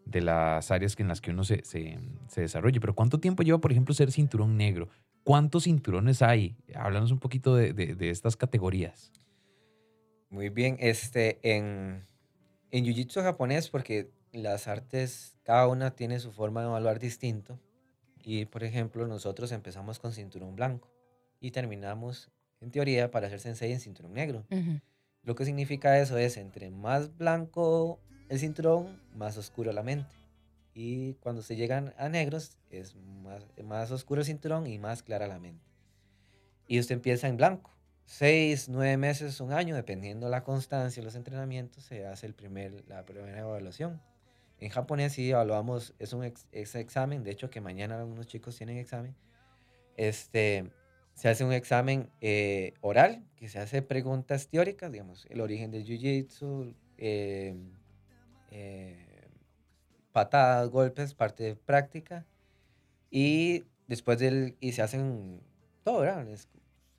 de 0.05 0.21
las 0.21 0.71
áreas 0.71 0.95
en 0.99 1.07
las 1.07 1.21
que 1.21 1.31
uno 1.31 1.43
se, 1.43 1.63
se, 1.63 1.99
se 2.27 2.41
desarrolle. 2.41 2.79
Pero 2.79 2.95
¿cuánto 2.95 3.19
tiempo 3.19 3.43
lleva, 3.43 3.59
por 3.59 3.71
ejemplo, 3.71 3.93
ser 3.93 4.11
cinturón 4.11 4.57
negro? 4.57 4.89
¿Cuántos 5.23 5.65
cinturones 5.65 6.21
hay? 6.21 6.55
Háblanos 6.75 7.11
un 7.11 7.19
poquito 7.19 7.55
de, 7.55 7.73
de- 7.73 7.95
de 7.95 8.09
estas 8.09 8.35
categorías. 8.35 9.11
Muy 10.29 10.49
bien, 10.49 10.77
este, 10.79 11.39
en, 11.41 12.05
en 12.71 12.85
Jiu-Jitsu 12.85 13.21
japonés, 13.23 13.69
porque 13.69 14.11
las 14.31 14.67
artes, 14.67 15.37
cada 15.43 15.67
una 15.67 15.91
tiene 15.95 16.19
su 16.19 16.31
forma 16.31 16.61
de 16.61 16.67
evaluar 16.67 16.99
distinto. 16.99 17.59
Y, 18.23 18.45
por 18.45 18.63
ejemplo, 18.63 19.07
nosotros 19.07 19.51
empezamos 19.51 19.97
con 19.99 20.11
cinturón 20.13 20.55
blanco 20.55 20.89
y 21.39 21.51
terminamos, 21.51 22.29
en 22.61 22.71
teoría, 22.71 23.11
para 23.11 23.29
ser 23.29 23.39
sensei 23.39 23.71
en 23.71 23.79
cinturón 23.79 24.13
negro. 24.13 24.45
Ujú. 24.51 24.79
Lo 25.23 25.35
que 25.35 25.45
significa 25.45 25.99
eso 25.99 26.17
es, 26.17 26.37
entre 26.37 26.69
más 26.69 27.17
blanco 27.17 27.99
el 28.29 28.39
cinturón, 28.39 29.01
más 29.15 29.37
oscuro 29.37 29.71
la 29.71 29.83
mente. 29.83 30.15
Y 30.73 31.15
cuando 31.15 31.41
se 31.41 31.55
llegan 31.55 31.93
a 31.97 32.09
negros, 32.09 32.57
es 32.69 32.95
más, 32.95 33.45
más 33.63 33.91
oscuro 33.91 34.21
el 34.21 34.25
cinturón 34.25 34.67
y 34.67 34.77
más 34.79 35.03
clara 35.03 35.27
la 35.27 35.39
mente. 35.39 35.65
Y 36.67 36.79
usted 36.79 36.95
empieza 36.95 37.27
en 37.27 37.37
blanco. 37.37 37.71
Seis, 38.05 38.69
nueve 38.69 38.97
meses, 38.97 39.39
un 39.41 39.51
año, 39.51 39.75
dependiendo 39.75 40.27
de 40.27 40.31
la 40.31 40.43
constancia 40.43 41.01
y 41.01 41.03
los 41.03 41.15
entrenamientos, 41.15 41.83
se 41.83 42.05
hace 42.05 42.25
el 42.27 42.33
primer, 42.33 42.83
la 42.87 43.05
primera 43.05 43.39
evaluación. 43.39 44.01
En 44.59 44.69
japonés 44.69 45.13
sí 45.13 45.29
evaluamos, 45.29 45.93
es 45.99 46.13
un 46.13 46.23
ex- 46.23 46.47
ex- 46.51 46.75
examen, 46.75 47.23
de 47.23 47.31
hecho 47.31 47.49
que 47.49 47.61
mañana 47.61 48.03
unos 48.03 48.27
chicos 48.27 48.57
tienen 48.57 48.77
examen. 48.77 49.15
Este, 49.95 50.71
se 51.19 51.27
hace 51.27 51.43
un 51.43 51.51
examen 51.51 52.09
eh, 52.21 52.75
oral, 52.79 53.25
que 53.35 53.49
se 53.49 53.59
hace 53.59 53.81
preguntas 53.81 54.47
teóricas, 54.47 54.89
digamos, 54.89 55.25
el 55.29 55.41
origen 55.41 55.69
del 55.69 55.83
jiu-jitsu, 55.83 56.73
eh, 56.97 57.55
eh, 58.51 59.27
patadas, 60.13 60.69
golpes, 60.69 61.13
parte 61.13 61.43
de 61.43 61.55
práctica. 61.57 62.25
Y 63.11 63.65
después 63.87 64.17
del, 64.19 64.55
y 64.61 64.71
se 64.71 64.81
hacen 64.81 65.41
todo, 65.83 65.99
¿verdad? 65.99 66.25
Es 66.29 66.47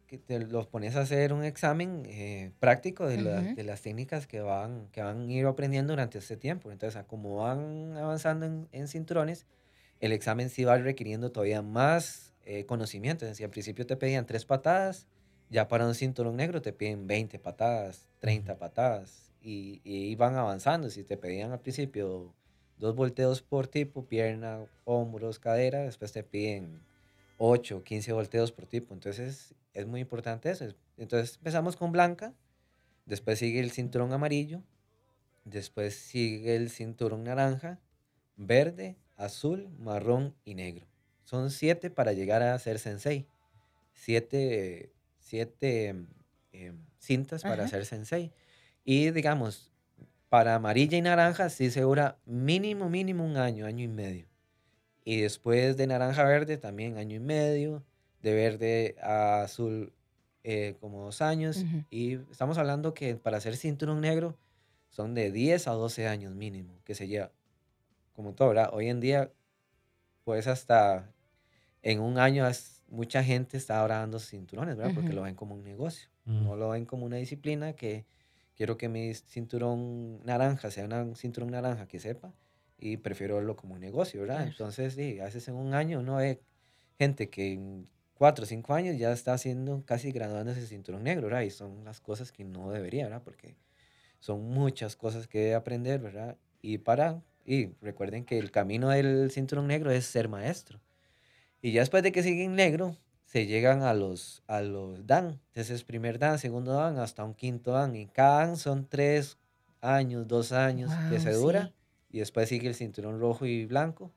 que 0.06 0.18
te 0.18 0.38
los 0.40 0.66
pones 0.66 0.96
a 0.96 1.00
hacer 1.00 1.32
un 1.32 1.42
examen 1.42 2.02
eh, 2.04 2.52
práctico 2.60 3.06
de, 3.06 3.22
la- 3.22 3.40
Ujú. 3.40 3.54
de 3.54 3.64
las 3.64 3.80
técnicas 3.80 4.26
que 4.26 4.40
van, 4.42 4.88
que 4.92 5.00
van 5.00 5.28
a 5.30 5.32
ir 5.32 5.46
aprendiendo 5.46 5.94
durante 5.94 6.18
este 6.18 6.36
tiempo. 6.36 6.70
Entonces, 6.70 7.02
como 7.04 7.36
van 7.36 7.96
avanzando 7.96 8.44
en, 8.44 8.68
en 8.72 8.86
cinturones, 8.86 9.46
el 9.98 10.12
examen 10.12 10.50
sí 10.50 10.64
va 10.64 10.76
requiriendo 10.76 11.32
todavía 11.32 11.62
más 11.62 12.29
eh, 12.50 12.66
conocimiento. 12.66 13.24
Decir, 13.24 13.44
al 13.44 13.50
principio 13.50 13.86
te 13.86 13.96
pedían 13.96 14.26
tres 14.26 14.44
patadas, 14.44 15.06
ya 15.50 15.68
para 15.68 15.86
un 15.86 15.94
cinturón 15.94 16.36
negro 16.36 16.60
te 16.60 16.72
piden 16.72 17.06
20 17.06 17.38
patadas, 17.38 18.08
30 18.18 18.58
patadas, 18.58 19.32
y, 19.40 19.80
y 19.84 20.16
van 20.16 20.34
avanzando. 20.34 20.90
Si 20.90 21.04
te 21.04 21.16
pedían 21.16 21.52
al 21.52 21.60
principio 21.60 22.34
dos 22.76 22.96
volteos 22.96 23.40
por 23.40 23.68
tipo, 23.68 24.06
pierna, 24.06 24.66
hombros, 24.84 25.38
cadera, 25.38 25.82
después 25.82 26.10
te 26.10 26.24
piden 26.24 26.82
8, 27.38 27.84
15 27.84 28.12
volteos 28.14 28.50
por 28.50 28.66
tipo. 28.66 28.94
Entonces 28.94 29.54
es 29.72 29.86
muy 29.86 30.00
importante 30.00 30.50
eso. 30.50 30.66
Entonces 30.96 31.36
empezamos 31.36 31.76
con 31.76 31.92
blanca, 31.92 32.34
después 33.06 33.38
sigue 33.38 33.60
el 33.60 33.70
cinturón 33.70 34.12
amarillo, 34.12 34.60
después 35.44 35.94
sigue 35.94 36.56
el 36.56 36.68
cinturón 36.68 37.22
naranja, 37.22 37.78
verde, 38.36 38.96
azul, 39.16 39.68
marrón 39.78 40.34
y 40.44 40.56
negro. 40.56 40.89
Son 41.30 41.52
siete 41.52 41.90
para 41.90 42.12
llegar 42.12 42.42
a 42.42 42.58
ser 42.58 42.80
sensei. 42.80 43.24
Siete, 43.92 44.90
siete 45.20 45.94
em, 46.50 46.76
cintas 46.98 47.44
para 47.44 47.62
Ajá. 47.62 47.68
ser 47.68 47.86
sensei. 47.86 48.32
Y 48.84 49.12
digamos, 49.12 49.70
para 50.28 50.56
amarilla 50.56 50.98
y 50.98 51.02
naranja 51.02 51.48
sí 51.48 51.70
se 51.70 51.82
dura 51.82 52.18
mínimo, 52.26 52.90
mínimo 52.90 53.24
un 53.24 53.36
año, 53.36 53.64
año 53.64 53.84
y 53.84 53.86
medio. 53.86 54.26
Y 55.04 55.20
después 55.20 55.76
de 55.76 55.86
naranja 55.86 56.24
verde 56.24 56.56
también 56.56 56.98
año 56.98 57.14
y 57.14 57.20
medio. 57.20 57.84
De 58.22 58.34
verde 58.34 58.96
a 59.00 59.42
azul 59.42 59.92
eh, 60.42 60.74
como 60.80 61.04
dos 61.04 61.22
años. 61.22 61.64
Y 61.90 62.14
estamos 62.32 62.58
hablando 62.58 62.92
que 62.92 63.14
para 63.14 63.40
ser 63.40 63.56
cinturón 63.56 64.00
negro 64.00 64.36
son 64.88 65.14
de 65.14 65.30
10 65.30 65.68
a 65.68 65.70
12 65.74 66.08
años 66.08 66.34
mínimo 66.34 66.80
que 66.84 66.96
se 66.96 67.06
lleva. 67.06 67.30
Como 68.16 68.34
todo, 68.34 68.48
¿verdad? 68.48 68.70
Hoy 68.72 68.88
en 68.88 68.98
día, 68.98 69.30
pues 70.24 70.48
hasta 70.48 71.08
en 71.82 72.00
un 72.00 72.18
año 72.18 72.44
has- 72.44 72.82
mucha 72.88 73.22
gente 73.22 73.56
está 73.56 73.80
ahora 73.80 73.98
dando 73.98 74.18
cinturones, 74.18 74.76
¿verdad? 74.76 74.92
Porque 74.94 75.12
lo 75.12 75.22
ven 75.22 75.34
como 75.34 75.54
un 75.54 75.62
negocio. 75.62 76.08
Mm. 76.24 76.44
No 76.44 76.56
lo 76.56 76.70
ven 76.70 76.84
como 76.86 77.06
una 77.06 77.16
disciplina 77.16 77.72
que 77.74 78.04
quiero 78.56 78.76
que 78.76 78.88
mi 78.88 79.14
cinturón 79.14 80.24
naranja 80.24 80.70
sea 80.70 80.84
una- 80.84 81.02
un 81.02 81.16
cinturón 81.16 81.50
naranja 81.50 81.86
que 81.86 81.98
sepa 81.98 82.32
y 82.78 82.96
prefiero 82.98 83.36
verlo 83.36 83.56
como 83.56 83.74
un 83.74 83.80
negocio, 83.80 84.20
¿verdad? 84.20 84.36
Claro. 84.36 84.50
Entonces, 84.50 84.94
sí, 84.94 85.20
a 85.20 85.24
veces 85.24 85.46
en 85.48 85.54
un 85.54 85.74
año 85.74 86.00
uno 86.00 86.16
ve 86.16 86.40
gente 86.98 87.30
que 87.30 87.52
en 87.52 87.88
cuatro 88.14 88.42
o 88.42 88.46
cinco 88.46 88.74
años 88.74 88.98
ya 88.98 89.12
está 89.12 89.32
haciendo 89.32 89.82
casi 89.86 90.12
graduándose 90.12 90.60
de 90.60 90.66
cinturón 90.66 91.04
negro, 91.04 91.28
¿verdad? 91.28 91.42
Y 91.42 91.50
son 91.50 91.84
las 91.84 92.00
cosas 92.00 92.32
que 92.32 92.44
no 92.44 92.70
debería, 92.70 93.04
¿verdad? 93.04 93.22
Porque 93.24 93.56
son 94.18 94.42
muchas 94.50 94.96
cosas 94.96 95.26
que 95.26 95.54
aprender, 95.54 96.00
¿verdad? 96.00 96.36
Y 96.60 96.78
para, 96.78 97.22
y 97.46 97.68
recuerden 97.80 98.24
que 98.24 98.38
el 98.38 98.50
camino 98.50 98.90
del 98.90 99.30
cinturón 99.30 99.68
negro 99.68 99.90
es 99.90 100.04
ser 100.04 100.28
maestro. 100.28 100.80
Y 101.62 101.72
ya 101.72 101.80
después 101.80 102.02
de 102.02 102.12
que 102.12 102.22
siguen 102.22 102.54
negro, 102.54 102.96
se 103.24 103.46
llegan 103.46 103.82
a 103.82 103.94
los, 103.94 104.42
a 104.46 104.60
los 104.62 105.06
dan. 105.06 105.40
Entonces, 105.48 105.84
primer 105.84 106.18
dan, 106.18 106.38
segundo 106.38 106.72
dan, 106.74 106.98
hasta 106.98 107.22
un 107.24 107.34
quinto 107.34 107.72
dan. 107.72 107.94
Y 107.96 108.06
cada 108.06 108.46
dan 108.46 108.56
son 108.56 108.86
tres 108.88 109.38
años, 109.80 110.26
dos 110.26 110.52
años 110.52 110.90
que 111.10 111.16
Guau, 111.16 111.20
se 111.20 111.32
dura. 111.32 111.66
sí. 111.66 111.72
Y 112.12 112.18
después 112.18 112.48
sigue 112.48 112.66
el 112.66 112.74
cinturón 112.74 113.20
rojo 113.20 113.46
y 113.46 113.66
blanco, 113.66 114.10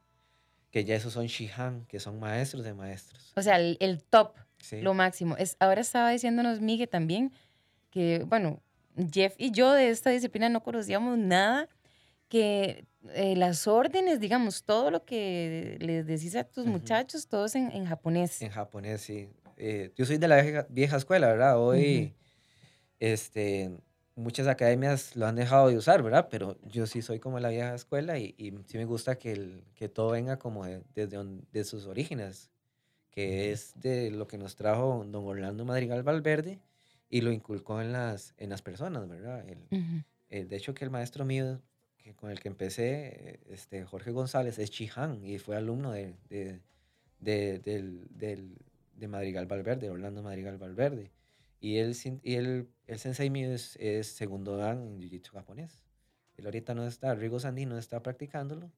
que 0.72 0.84
ya 0.84 0.96
esos 0.96 1.14
son 1.14 1.28
shihan, 1.28 1.86
que 1.86 2.00
son 2.00 2.20
maestros 2.20 2.64
de 2.64 2.74
maestros. 2.74 3.32
O 3.36 3.42
sea, 3.42 3.58
el, 3.58 3.78
el 3.80 4.02
top, 4.04 4.36
Sí. 4.58 4.80
lo 4.82 4.94
máximo. 4.94 5.36
Es, 5.38 5.58
ahora 5.60 5.82
estaba 5.82 6.10
diciéndonos 6.10 6.62
Miguel 6.62 6.88
también 6.90 7.34
que, 7.92 8.24
bueno, 8.28 8.62
Jeff 9.12 9.36
y 9.38 9.52
yo 9.52 9.72
de 9.74 9.90
esta 9.90 10.10
disciplina 10.10 10.48
no 10.50 10.64
conocíamos 10.64 11.18
nada, 11.18 11.68
que 12.34 12.88
eh, 13.10 13.36
las 13.36 13.68
órdenes, 13.68 14.20
digamos, 14.20 14.64
todo 14.64 14.90
lo 14.90 15.06
que 15.06 15.78
les 15.80 16.04
decís 16.08 16.36
a 16.36 16.44
tus 16.44 16.64
Ujú. 16.64 16.72
muchachos, 16.72 17.28
todo 17.28 17.46
es 17.46 17.54
en, 17.54 17.70
en 17.72 17.86
japonés. 17.86 18.42
En 18.42 18.50
japonés, 18.50 19.02
sí. 19.02 19.30
Eh, 19.56 19.92
yo 19.96 20.04
soy 20.04 20.18
de 20.18 20.28
la 20.28 20.42
vieja, 20.42 20.66
vieja 20.72 20.98
escuela, 20.98 21.28
¿verdad? 21.28 21.60
Hoy, 21.62 22.16
este, 23.00 23.70
muchas 24.16 24.48
academias 24.48 25.16
lo 25.16 25.28
han 25.28 25.36
dejado 25.36 25.68
de 25.70 25.78
usar, 25.78 26.02
¿verdad? 26.02 26.28
Pero 26.32 26.58
yo 26.64 26.88
sí 26.88 27.04
soy 27.04 27.20
como 27.20 27.40
la 27.40 27.50
vieja 27.50 27.76
escuela 27.76 28.18
y, 28.18 28.34
y 28.40 28.52
sí 28.66 28.80
me 28.80 28.86
gusta 28.86 29.20
que, 29.20 29.34
el- 29.34 29.64
que 29.76 29.88
todo 29.88 30.10
venga 30.10 30.40
como 30.40 30.66
de- 30.66 30.82
desde 30.96 31.18
don- 31.18 31.46
de 31.52 31.64
sus 31.66 31.86
orígenes, 31.86 32.50
que 33.12 33.52
es 33.52 33.74
de 33.80 34.10
lo 34.10 34.26
que 34.26 34.40
nos 34.40 34.56
trajo 34.56 35.06
don 35.06 35.24
Orlando 35.28 35.66
Madrigal 35.66 36.02
Valverde 36.02 36.60
y 37.10 37.22
lo 37.22 37.32
inculcó 37.32 37.80
en 37.80 37.92
las, 37.92 38.34
en 38.38 38.50
las 38.50 38.64
personas, 38.64 39.08
¿verdad? 39.08 39.48
El- 39.48 39.68
Ujú. 39.70 40.04
eh, 40.30 40.46
de 40.46 40.56
hecho, 40.56 40.74
que 40.74 40.84
el 40.84 40.90
maestro 40.90 41.26
mío 41.26 41.62
que 42.04 42.14
con 42.14 42.30
el 42.30 42.40
que 42.40 42.50
empecé, 42.50 43.06
eh, 43.30 43.40
este, 43.50 43.86
Jorge 43.86 44.12
González, 44.12 44.60
es 44.60 44.70
Chihán 44.70 45.24
y 45.26 45.40
fue 45.40 45.56
alumno 45.56 45.92
de, 45.92 46.14
de, 46.30 46.60
de, 47.20 47.60
del- 47.60 48.58
de 48.96 49.08
Madrigal 49.08 49.46
Valverde, 49.48 49.90
Orlando 49.90 50.22
Madrigal 50.22 50.58
Valverde. 50.58 51.12
Y 51.60 51.78
él, 51.78 51.96
y 52.24 52.36
él, 52.36 52.68
el 52.88 53.00
sensei 53.00 53.30
mío 53.30 53.52
es, 53.54 53.78
es 53.78 54.08
segundo 54.08 54.58
dan 54.58 54.86
en 54.86 55.00
Jiu-Jitsu 55.00 55.32
japonés. 55.32 55.84
Él 56.38 56.46
ahorita 56.46 56.74
no 56.76 56.86
está, 56.86 57.16
Rigo 57.16 57.40
Sandi 57.40 57.66
no 57.66 57.78
está 57.78 58.02
practicándolo, 58.04 58.72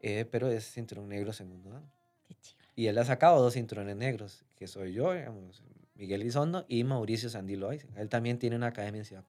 eh, 0.00 0.26
pero 0.30 0.50
es 0.50 0.70
cinturón 0.70 1.08
negro 1.08 1.32
segundo 1.32 1.70
dan. 1.70 1.90
Qué 2.26 2.34
chiva. 2.34 2.62
Y 2.76 2.86
él 2.86 2.98
ha 2.98 3.04
sacado 3.04 3.42
dos 3.42 3.54
cinturones 3.54 3.96
negros, 3.96 4.44
que 4.56 4.66
soy 4.66 4.92
yo, 4.92 5.12
digamos, 5.14 5.64
Miguel 5.94 6.22
Izondo 6.22 6.66
y 6.68 6.84
Mauricio 6.84 7.30
Sandi 7.30 7.56
Loaiza. 7.56 7.88
Él 7.96 8.08
también 8.08 8.38
tiene 8.38 8.56
una 8.56 8.66
academia 8.68 9.00
en 9.00 9.04
Ciudad 9.06 9.24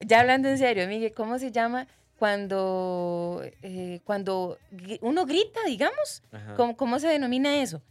Ya 0.00 0.20
hablando 0.20 0.48
en 0.48 0.58
serio, 0.58 0.86
Miguel, 0.86 1.14
¿cómo 1.14 1.38
se 1.38 1.50
llama 1.50 1.88
cuando, 2.22 3.42
eh, 3.62 3.98
cuando 4.04 4.56
uno 5.00 5.26
grita, 5.26 5.58
digamos? 5.66 6.22
¿Cómo, 6.56 6.76
cómo 6.76 7.00
se 7.00 7.08
denomina 7.08 7.60
eso? 7.60 7.82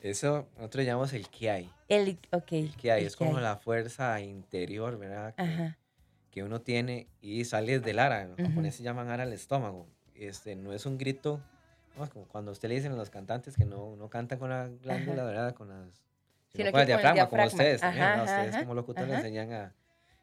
Eso 0.00 0.46
nosotros 0.58 0.84
llamamos 0.84 1.14
el 1.14 1.26
Kiai. 1.28 1.70
El, 1.88 2.18
ok. 2.30 2.52
El 2.52 2.76
Kiai 2.76 3.00
el 3.00 3.06
es 3.06 3.16
como 3.16 3.30
kiai. 3.30 3.42
la 3.42 3.56
fuerza 3.56 4.20
interior, 4.20 4.98
¿verdad? 4.98 5.34
Que, 5.34 5.42
Ajá. 5.42 5.78
que 6.30 6.42
uno 6.44 6.60
tiene 6.60 7.06
y 7.22 7.46
sale 7.46 7.80
del 7.80 8.00
ara. 8.00 8.26
Los 8.26 8.38
Ujú. 8.38 8.48
japoneses 8.50 8.82
llaman 8.82 9.08
ara 9.08 9.22
al 9.22 9.32
estómago. 9.32 9.86
Este, 10.14 10.56
no 10.56 10.74
es 10.74 10.84
un 10.84 10.98
grito, 10.98 11.40
¿no? 11.96 12.06
como 12.10 12.26
cuando 12.26 12.52
usted 12.52 12.68
le 12.68 12.74
dicen 12.74 12.92
a 12.92 12.96
los 12.96 13.08
cantantes 13.08 13.56
que 13.56 13.64
no, 13.64 13.96
no 13.96 14.10
cantan 14.10 14.38
con 14.38 14.50
la 14.50 14.68
glándula, 14.68 15.22
Ajá. 15.22 15.30
¿verdad? 15.30 15.54
Con 15.54 15.70
las, 15.70 15.86
Sino 15.86 15.94
sino 16.52 16.64
que 16.66 16.72
con 16.72 16.80
el 16.82 16.86
diafragma, 16.86 17.30
como 17.30 17.46
ustedes 17.46 17.80
también, 17.80 18.04
Ajá, 18.04 18.16
¿verdad? 18.18 18.34
Ustedes 18.36 18.54
ajá, 18.56 18.62
como 18.64 18.74
locutores 18.74 19.08
le 19.08 19.14
enseñan 19.16 19.52
a... 19.54 19.74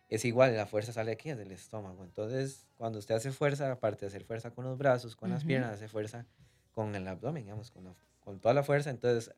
Es 0.09 0.23
igual, 0.25 0.55
la 0.55 0.65
fuerza 0.65 0.93
sale 0.93 1.11
aquí, 1.11 1.29
del 1.33 1.51
estómago. 1.51 2.03
Entonces, 2.03 2.65
cuando 2.77 2.99
usted 2.99 3.15
hace 3.15 3.31
fuerza, 3.31 3.71
aparte 3.71 4.01
de 4.01 4.07
hacer 4.07 4.23
fuerza 4.23 4.51
con 4.51 4.63
los 4.65 4.77
brazos, 4.77 5.15
con 5.15 5.29
las 5.29 5.43
piernas, 5.43 5.73
hace 5.73 5.87
fuerza 5.89 6.25
con 6.71 6.95
el 6.95 7.07
abdomen, 7.07 7.43
digamos, 7.43 7.71
con, 7.71 7.83
la- 7.85 7.95
con 8.21 8.39
toda 8.39 8.53
la 8.53 8.63
fuerza. 8.63 8.89
Entonces, 8.89 9.33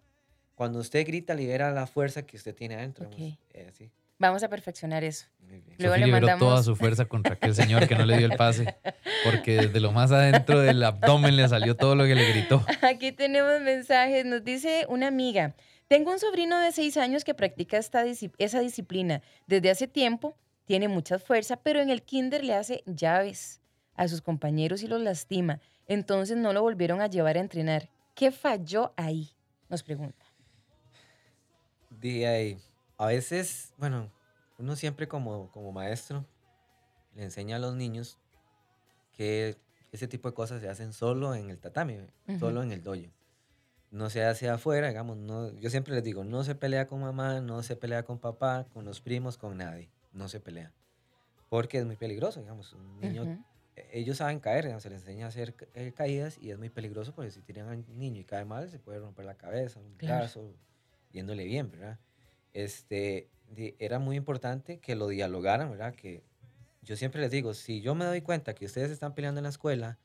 cuando 0.56 0.80
usted 0.80 1.08
grita, 1.08 1.34
libera 1.34 1.72
la 1.72 1.88
fuerza 1.88 2.22
que 2.24 2.38
usted 2.38 2.54
tiene 2.54 2.76
adentro. 2.76 3.06
digamos. 3.10 3.34
Ok. 3.34 3.40
Eh, 3.54 3.72
sí, 3.76 3.90
Vamos 4.22 4.44
a 4.44 4.50
perfeccionar 4.50 5.04
eso. 5.06 5.26
muy 5.40 5.62
bien. 5.62 5.78
Luego 5.80 5.94
Sofía 5.96 5.98
le 5.98 6.06
liberó 6.08 6.28
toda 6.28 6.36
mandamos- 6.58 6.66
su 6.66 6.76
fuerza 6.76 7.06
contra 7.06 7.34
aquel 7.36 7.56
señor 7.56 7.88
que 7.88 7.96
no 7.96 8.06
le 8.06 8.18
dio 8.18 8.28
el 8.28 8.36
pase, 8.38 8.76
porque 9.24 9.54
desde 9.56 9.80
lo 9.80 9.92
más 9.94 10.12
adentro 10.12 10.60
del 10.60 10.84
abdomen 10.84 11.36
le 11.38 11.48
salió 11.48 11.76
todo 11.78 11.96
lo 11.96 12.04
que 12.04 12.14
le 12.16 12.30
gritó. 12.34 12.64
Aquí 12.84 13.12
tenemos 13.14 13.62
mensajes. 13.62 14.26
Nos 14.26 14.44
dice 14.44 14.86
una 14.90 15.08
amiga. 15.08 15.56
Tengo 15.88 16.12
un 16.12 16.20
sobrino 16.20 16.60
de 16.60 16.72
seis 16.74 16.98
años 16.98 17.24
que 17.24 17.34
practica 17.34 17.78
esta 17.78 18.04
esa 18.06 18.60
disciplina. 18.60 19.22
Desde 19.48 19.72
hace 19.72 19.88
tiempo 19.88 20.36
tiene 20.70 20.88
mucha 20.88 21.18
fuerza, 21.18 21.56
pero 21.56 21.80
en 21.80 21.90
el 21.90 22.04
kinder 22.04 22.44
le 22.44 22.54
hace 22.54 22.84
llaves 22.86 23.60
a 23.96 24.08
sus 24.08 24.22
compañeros 24.22 24.84
y 24.84 24.88
los 24.88 25.02
lastima. 25.02 25.60
Entonces 25.88 26.38
no 26.38 26.54
lo 26.54 26.62
volvieron 26.62 27.02
a 27.02 27.08
llevar 27.08 27.38
a 27.38 27.40
entrenar. 27.40 27.90
¿Qué 28.14 28.30
falló 28.32 28.94
ahí? 28.96 29.32
Nos 29.68 29.82
pregunta. 29.82 30.24
De 31.90 32.28
ahí, 32.28 32.62
a 33.00 33.08
veces, 33.08 33.74
bueno, 33.78 34.12
uno 34.60 34.76
siempre 34.76 35.08
como, 35.08 35.50
como 35.50 35.72
maestro 35.72 36.24
le 37.16 37.24
enseña 37.24 37.56
a 37.56 37.60
los 37.60 37.74
niños 37.74 38.20
que 39.14 39.58
ese 39.92 40.08
tipo 40.08 40.30
de 40.30 40.36
cosas 40.36 40.62
se 40.62 40.70
hacen 40.70 40.94
solo 40.94 41.34
en 41.34 41.50
el 41.50 41.58
tatami, 41.58 41.98
solo 42.40 42.62
en 42.62 42.72
el 42.72 42.84
dojo. 42.84 43.12
No 43.90 44.12
se 44.12 44.24
hace 44.24 44.50
afuera, 44.50 44.90
digamos, 44.90 45.18
no, 45.18 45.52
yo 45.54 45.72
siempre 45.72 45.96
les 45.96 46.04
digo, 46.04 46.24
no 46.24 46.44
se 46.44 46.54
pelea 46.54 46.86
con 46.86 47.02
mamá, 47.02 47.42
no 47.42 47.64
se 47.64 47.76
pelea 47.76 48.04
con 48.04 48.20
papá, 48.20 48.68
con 48.72 48.86
los 48.86 49.02
primos, 49.02 49.36
con 49.36 49.58
nadie, 49.58 49.90
no 50.20 50.28
se 50.30 50.40
pelea. 50.40 50.72
Porque 51.50 51.80
es 51.80 51.86
muy 51.86 51.96
peligroso, 51.96 52.40
digamos, 52.42 52.74
un 52.74 53.00
niño 53.00 53.24
e- 53.76 53.90
ellos 53.94 54.18
saben 54.18 54.40
caer, 54.40 54.66
digamos, 54.66 54.84
se 54.84 54.90
les 54.90 55.02
enseña 55.02 55.26
a 55.26 55.30
hacer 55.30 55.56
eh, 55.74 55.94
caídas 55.94 56.38
y 56.38 56.52
es 56.52 56.60
muy 56.60 56.70
peligroso 56.70 57.16
porque 57.16 57.32
si 57.32 57.42
tiran 57.42 57.70
al 57.70 57.98
niño 57.98 58.20
y 58.22 58.26
cae 58.26 58.46
mal, 58.46 58.70
se 58.70 58.78
puede 58.78 59.00
romper 59.00 59.26
la 59.26 59.36
cabeza, 59.36 59.80
un 59.80 59.96
Claro. 59.96 60.18
brazo, 60.20 60.54
yéndole 61.12 61.46
bien, 61.46 61.72
¿verdad? 61.72 61.98
Este, 62.54 63.30
era 63.80 63.98
muy 64.00 64.16
importante 64.18 64.80
que 64.80 64.96
lo 64.96 65.08
dialogaran, 65.08 65.72
¿verdad? 65.72 65.96
Que 65.96 66.24
yo 66.82 66.96
siempre 66.96 67.22
les 67.22 67.32
digo, 67.32 67.54
si 67.54 67.82
yo 67.82 67.96
me 67.96 68.06
doy 68.06 68.22
cuenta 68.22 68.54
que 68.54 68.66
ustedes 68.66 68.92
están 68.92 69.16
peleando 69.16 69.40
en 69.40 69.44
la 69.44 69.50
escuela 69.50 69.98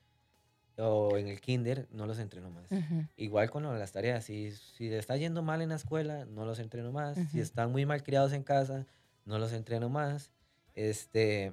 o 0.77 1.19
en 1.19 1.29
el 1.29 1.41
kinder, 1.41 1.89
no 1.91 2.07
los 2.07 2.19
entreno 2.19 2.51
más. 2.51 2.71
Igual 3.17 3.51
con 3.51 3.63
las 3.79 3.93
tareas, 3.93 4.25
si, 4.25 4.51
si 4.53 4.89
le 4.89 4.99
está 4.99 5.17
yendo 5.17 5.43
mal 5.43 5.63
en 5.63 5.69
la 5.69 5.77
escuela, 5.77 6.25
no 6.25 6.45
los 6.45 6.59
entreno 6.59 6.91
más. 6.91 7.19
Si 7.31 7.41
están 7.41 7.71
muy 7.71 7.87
mal 7.87 8.03
criados 8.03 8.33
en 8.33 8.43
casa, 8.43 8.87
no 9.25 9.39
los 9.39 9.53
entreno 9.53 9.89
más. 9.89 10.31
Este, 10.75 11.53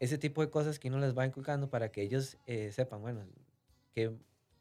ese 0.00 0.18
tipo 0.18 0.40
de 0.40 0.50
cosas 0.50 0.78
que 0.78 0.88
uno 0.88 0.98
les 0.98 1.16
va 1.16 1.26
inculcando 1.26 1.70
para 1.70 1.90
que 1.90 2.02
ellos 2.02 2.38
eh, 2.46 2.72
sepan, 2.72 3.00
bueno, 3.00 3.24
que 3.94 4.12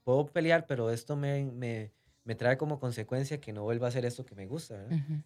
puedo 0.04 0.26
pelear, 0.26 0.66
pero 0.68 0.92
esto 0.92 1.16
me, 1.16 1.46
me, 1.46 1.92
me 2.26 2.36
trae 2.36 2.58
como 2.58 2.80
consecuencia 2.80 3.40
que 3.40 3.54
no 3.54 3.64
vuelva 3.64 3.88
a 3.88 3.90
hacer 3.90 4.06
esto 4.06 4.26
que 4.26 4.36
me 4.36 4.46
gusta, 4.46 4.76
¿verdad? 4.76 4.98
Ujú. 4.98 5.24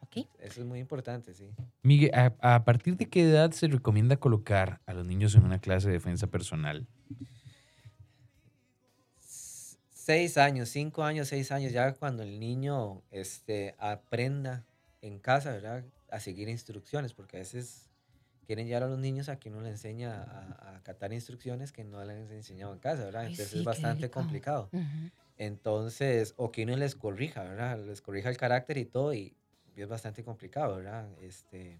Ok. 0.00 0.28
Eso 0.38 0.60
es 0.60 0.66
muy 0.66 0.78
importante, 0.78 1.34
sí. 1.34 1.50
Miguel, 1.82 2.10
¿a, 2.14 2.54
a 2.54 2.64
partir 2.64 2.96
de 2.96 3.08
qué 3.08 3.22
edad 3.22 3.50
se 3.52 3.68
recomienda 3.68 4.16
colocar 4.16 4.80
a 4.86 4.94
los 4.94 5.06
niños 5.06 5.34
en 5.34 5.44
una 5.44 5.60
clase 5.60 5.88
de 5.88 5.94
defensa 5.94 6.26
personal? 6.26 6.86
Seis 10.06 10.38
años, 10.38 10.68
cinco 10.68 11.02
años, 11.02 11.26
seis 11.28 11.50
años, 11.50 11.72
ya 11.72 11.92
cuando 11.94 12.22
el 12.22 12.38
niño 12.38 13.02
este, 13.10 13.74
aprenda 13.78 14.64
en 15.02 15.18
casa, 15.18 15.50
¿verdad? 15.50 15.84
A 16.16 16.20
seguir 16.20 16.48
instrucciones, 16.48 17.12
porque 17.12 17.36
a 17.36 17.40
veces 17.40 17.90
quieren 18.46 18.66
llevar 18.66 18.84
a 18.84 18.86
los 18.88 18.98
niños 18.98 19.28
a 19.28 19.38
que 19.38 19.50
uno 19.50 19.60
le 19.60 19.70
enseña 19.70 20.22
a, 20.22 20.70
a 20.70 20.76
acatar 20.76 21.12
instrucciones 21.12 21.72
que 21.72 21.84
no 21.84 22.02
les 22.04 22.30
enseñado 22.30 22.72
en 22.72 22.78
casa, 22.78 23.04
¿verdad? 23.04 23.22
Ay, 23.22 23.32
Entonces 23.32 23.50
sí, 23.50 23.58
es 23.58 23.64
bastante 23.64 24.08
complicado. 24.10 24.70
Entonces, 25.36 26.34
o 26.36 26.50
que 26.50 26.62
uno 26.62 26.76
les 26.76 26.94
corrija, 26.94 27.42
¿verdad? 27.42 27.78
Les 27.84 28.00
corrija 28.00 28.30
el 28.30 28.36
carácter 28.36 28.78
y 28.78 28.86
todo, 28.86 29.12
y, 29.12 29.34
es 29.76 29.88
bastante 29.88 30.24
complicado, 30.24 30.76
¿verdad? 30.76 31.06
Este, 31.20 31.78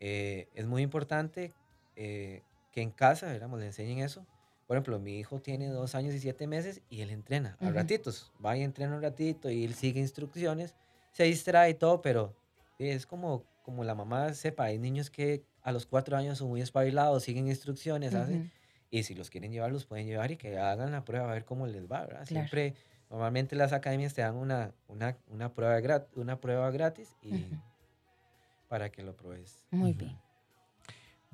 eh, 0.00 0.48
es 0.54 0.66
muy 0.66 0.80
importante 0.80 1.52
eh, 1.96 2.42
que 2.72 2.80
en 2.80 2.90
casa, 2.90 3.30
digamos, 3.30 3.60
le 3.60 3.66
enseñen 3.66 3.98
eso. 3.98 4.26
Por 4.66 4.76
ejemplo, 4.76 4.98
mi 4.98 5.18
hijo 5.18 5.38
tiene 5.38 5.68
dos 5.68 5.94
años 5.94 6.14
y 6.14 6.20
siete 6.20 6.46
meses 6.46 6.80
y 6.88 7.02
él 7.02 7.10
entrena 7.10 7.58
a 7.60 7.70
ratitos. 7.70 8.32
Va 8.42 8.56
y 8.56 8.62
entrena 8.62 8.96
un 8.96 9.02
ratito 9.02 9.50
y 9.50 9.64
él 9.64 9.74
sigue 9.74 10.00
instrucciones, 10.00 10.74
se 11.12 11.24
distrae 11.24 11.70
y 11.70 11.74
todo, 11.74 12.00
pero 12.00 12.34
es 12.78 13.06
como, 13.06 13.44
como 13.62 13.84
la 13.84 13.94
mamá 13.94 14.32
sepa, 14.34 14.64
hay 14.64 14.78
niños 14.78 15.10
que 15.10 15.44
a 15.62 15.72
los 15.72 15.86
cuatro 15.86 16.16
años 16.16 16.38
son 16.38 16.48
muy 16.48 16.60
espabilados, 16.60 17.22
siguen 17.22 17.46
instrucciones, 17.48 18.14
hacen, 18.14 18.50
y 18.90 19.02
si 19.04 19.14
los 19.14 19.30
quieren 19.30 19.52
llevar, 19.52 19.72
los 19.72 19.86
pueden 19.86 20.06
llevar 20.06 20.30
y 20.30 20.36
que 20.36 20.58
hagan 20.58 20.92
la 20.92 21.04
prueba 21.04 21.30
a 21.30 21.34
ver 21.34 21.44
cómo 21.44 21.66
les 21.66 21.84
va, 21.90 22.00
¿verdad? 22.00 22.26
Claro. 22.26 22.26
Siempre, 22.26 22.74
normalmente 23.10 23.56
las 23.56 23.72
academias 23.72 24.14
te 24.14 24.22
dan 24.22 24.36
una, 24.36 24.72
una, 24.88 25.16
una, 25.28 25.52
prueba, 25.54 25.78
grat- 25.80 26.08
una 26.14 26.40
prueba 26.40 26.70
gratis 26.70 27.14
y 27.22 27.32
para 28.68 28.90
que 28.90 29.02
lo 29.02 29.16
pruebes. 29.16 29.64
Muy 29.70 29.92
bien. 29.92 30.16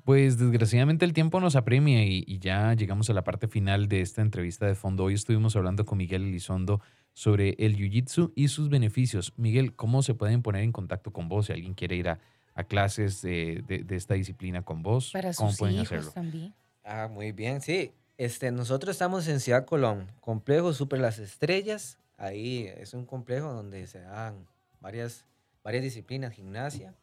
Pues 0.03 0.39
desgraciadamente 0.39 1.05
el 1.05 1.13
tiempo 1.13 1.39
nos 1.39 1.55
apremia 1.55 2.03
y, 2.03 2.23
y 2.25 2.39
ya 2.39 2.73
llegamos 2.73 3.09
a 3.09 3.13
la 3.13 3.23
parte 3.23 3.47
final 3.47 3.87
de 3.87 4.01
esta 4.01 4.21
entrevista 4.21 4.65
de 4.65 4.73
fondo. 4.73 5.03
Hoy 5.03 5.13
estuvimos 5.13 5.55
hablando 5.55 5.85
con 5.85 5.99
Miguel 5.99 6.23
Elizondo 6.23 6.81
sobre 7.13 7.55
el 7.59 7.75
Jiu-Jitsu 7.77 8.31
y 8.35 8.47
sus 8.47 8.69
beneficios. 8.69 9.33
Miguel, 9.37 9.75
¿cómo 9.75 10.01
se 10.03 10.13
pueden 10.13 10.41
poner 10.41 10.63
en 10.63 10.71
contacto 10.71 11.11
con 11.11 11.27
vos 11.29 11.47
si 11.47 11.53
alguien 11.53 11.73
quiere 11.73 11.95
ir 11.95 12.09
a, 12.09 12.19
a 12.53 12.63
clases 12.63 13.21
de, 13.21 13.63
de- 13.67 13.83
de 13.83 13.95
esta 13.95 14.13
disciplina 14.13 14.63
con 14.63 14.81
vos? 14.81 15.11
Para 15.11 15.33
¿Cómo 15.33 15.49
sus 15.49 15.59
pueden 15.59 15.75
hijos 15.75 15.91
hacerlo? 15.91 16.11
también. 16.11 16.53
Ah, 16.83 17.07
muy 17.11 17.31
bien, 17.31 17.61
sí. 17.61 17.91
Este, 18.17 18.51
nosotros 18.51 18.95
estamos 18.95 19.27
en 19.27 19.39
Ciudad 19.39 19.65
Colón, 19.65 20.07
complejo 20.19 20.73
Super 20.73 20.99
Las 20.99 21.19
Estrellas. 21.19 21.97
Ahí 22.17 22.67
es 22.77 22.93
un 22.93 23.05
complejo 23.05 23.51
donde 23.51 23.87
se 23.87 23.99
dan 24.01 24.45
varias, 24.79 25.25
varias 25.63 25.83
disciplinas, 25.83 26.33
gimnasia. 26.33 26.93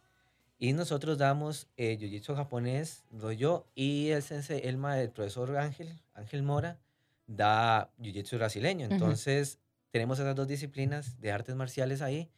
Y 0.60 0.72
nosotros 0.72 1.18
damos 1.18 1.68
eh, 1.76 1.96
Jiu-Jitsu 2.00 2.34
japonés, 2.34 3.04
doy 3.10 3.36
yo, 3.36 3.66
y 3.74 4.08
el 4.08 4.22
sensei, 4.22 4.60
el, 4.64 4.82
el 4.84 5.10
profesor 5.10 5.56
Ángel, 5.56 5.92
Ángel 6.14 6.42
Mora, 6.42 6.78
da 7.26 7.90
Jiu-Jitsu 8.00 8.36
brasileño. 8.38 8.86
Entonces, 8.90 9.58
tenemos 9.90 10.18
esas 10.18 10.34
dos 10.34 10.48
disciplinas 10.48 11.20
de 11.20 11.32
artes 11.32 11.54
marciales 11.54 12.02
ahí. 12.02 12.30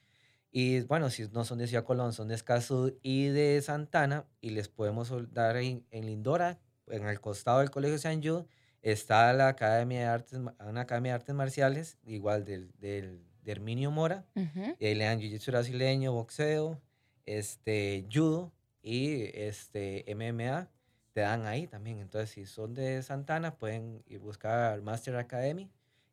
Y 0.52 0.80
bueno, 0.82 1.10
si 1.10 1.28
no 1.28 1.44
son 1.44 1.58
de 1.58 1.66
Ciudad 1.68 1.84
Colón, 1.84 2.12
son 2.12 2.28
de 2.28 2.34
Escazú 2.34 2.98
y 3.02 3.28
de 3.28 3.60
Santana, 3.62 4.26
y 4.40 4.50
les 4.50 4.68
podemos 4.68 5.12
dar 5.32 5.56
en, 5.56 5.86
en 5.90 6.06
Lindora, 6.06 6.58
en 6.88 7.06
el 7.06 7.20
costado 7.20 7.60
del 7.60 7.70
Colegio 7.70 7.98
San 7.98 8.22
Jude 8.22 8.46
está 8.82 9.32
la 9.32 9.48
Academia 9.48 10.00
de 10.00 10.06
Artes, 10.06 10.38
una 10.38 10.80
Academia 10.80 11.12
de 11.12 11.16
Artes 11.16 11.34
Marciales, 11.34 11.98
igual 12.04 12.44
del, 12.44 12.72
del, 12.78 13.22
de 13.42 13.52
Herminio 13.52 13.90
Mora. 13.90 14.26
Ujú. 14.34 14.76
Y 14.78 14.86
ahí 14.86 14.94
le 14.94 15.04
dan 15.04 15.20
jiu-jitsu 15.20 15.50
brasileño, 15.50 16.12
boxeo, 16.12 16.80
este, 17.26 18.06
judo 18.12 18.52
y 18.82 19.24
este, 19.34 20.04
MMA. 20.14 20.68
Te 21.12 21.20
dan 21.22 21.46
ahí 21.46 21.66
también. 21.66 21.98
Entonces, 21.98 22.30
si 22.30 22.46
son 22.46 22.74
de 22.74 23.02
Santana, 23.02 23.56
pueden 23.56 24.02
ir 24.06 24.20
buscar 24.20 24.80
Master 24.82 25.16
Academy. 25.16 25.70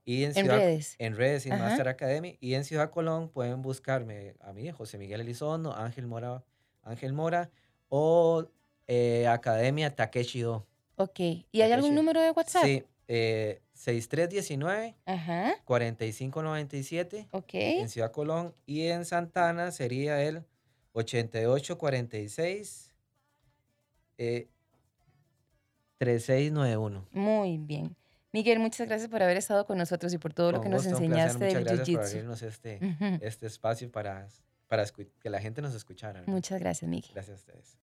Y 0.07 0.23
en, 0.23 0.29
En 0.29 0.35
Ciudad, 0.45 0.57
redes. 0.57 0.95
en 0.99 1.15
redes 1.17 1.45
y 1.45 1.51
Ajá. 1.51 1.65
Master 1.65 1.89
Academy. 1.89 2.37
Y 2.39 2.53
en 2.53 2.63
Ciudad 2.63 2.91
Colón 2.91 3.27
pueden 3.27 3.61
buscarme 3.61 4.35
a 4.39 4.53
mí, 4.53 4.71
José 4.71 4.97
Miguel 4.97 5.19
Elizondo, 5.19 5.75
Ángel 5.75 6.07
Mora, 6.07 6.45
Ángel 6.81 7.11
Mora 7.11 7.49
o 7.89 8.45
eh, 8.87 9.27
Academia 9.27 9.93
Takeshi-Do. 9.93 10.65
Ok. 10.95 11.19
¿Y 11.51 11.59
hay 11.61 11.73
algún 11.73 11.93
número 11.93 12.21
de 12.21 12.31
WhatsApp? 12.31 12.63
Sí, 12.63 12.85
eh, 13.09 13.61
6319 13.73 14.95
Ajá. 15.05 15.55
4597 15.65 17.27
Ok. 17.31 17.49
en 17.55 17.89
Ciudad 17.89 18.13
Colón 18.13 18.55
y 18.65 18.87
en 18.87 19.03
Santana 19.03 19.71
sería 19.71 20.23
el 20.23 20.45
8846 20.93 22.93
eh, 24.19 24.47
3691. 25.97 27.05
Muy 27.11 27.57
bien. 27.57 27.93
Miguel, 28.37 28.59
muchas 28.59 28.87
gracias 28.87 29.09
por 29.09 29.23
haber 29.23 29.37
estado 29.37 29.65
con 29.65 29.77
nosotros 29.79 30.13
y 30.13 30.17
por 30.19 30.31
todo 30.33 30.51
lo 30.51 30.57
Con 30.59 30.65
que 30.65 30.69
nos 30.69 30.83
gusto, 30.83 30.97
placer. 30.99 31.05
enseñaste 31.11 31.45
Muchas 31.45 31.53
del 31.55 31.63
gracias 31.63 31.79
por 31.79 32.05
Jiu-Jitsu. 32.05 32.09
abrirnos 32.11 32.41
este, 32.43 32.79
Ujú. 32.83 33.19
este 33.21 33.47
espacio 33.47 33.91
para, 33.91 34.27
para 34.67 34.85
que 34.85 35.29
la 35.31 35.39
gente 35.41 35.61
nos 35.63 35.73
escuchara. 35.73 36.19
¿verdad? 36.19 36.31
Muchas 36.33 36.59
gracias, 36.59 36.87
Miguel. 36.89 37.09
Gracias 37.15 37.33
a 37.33 37.39
ustedes. 37.39 37.75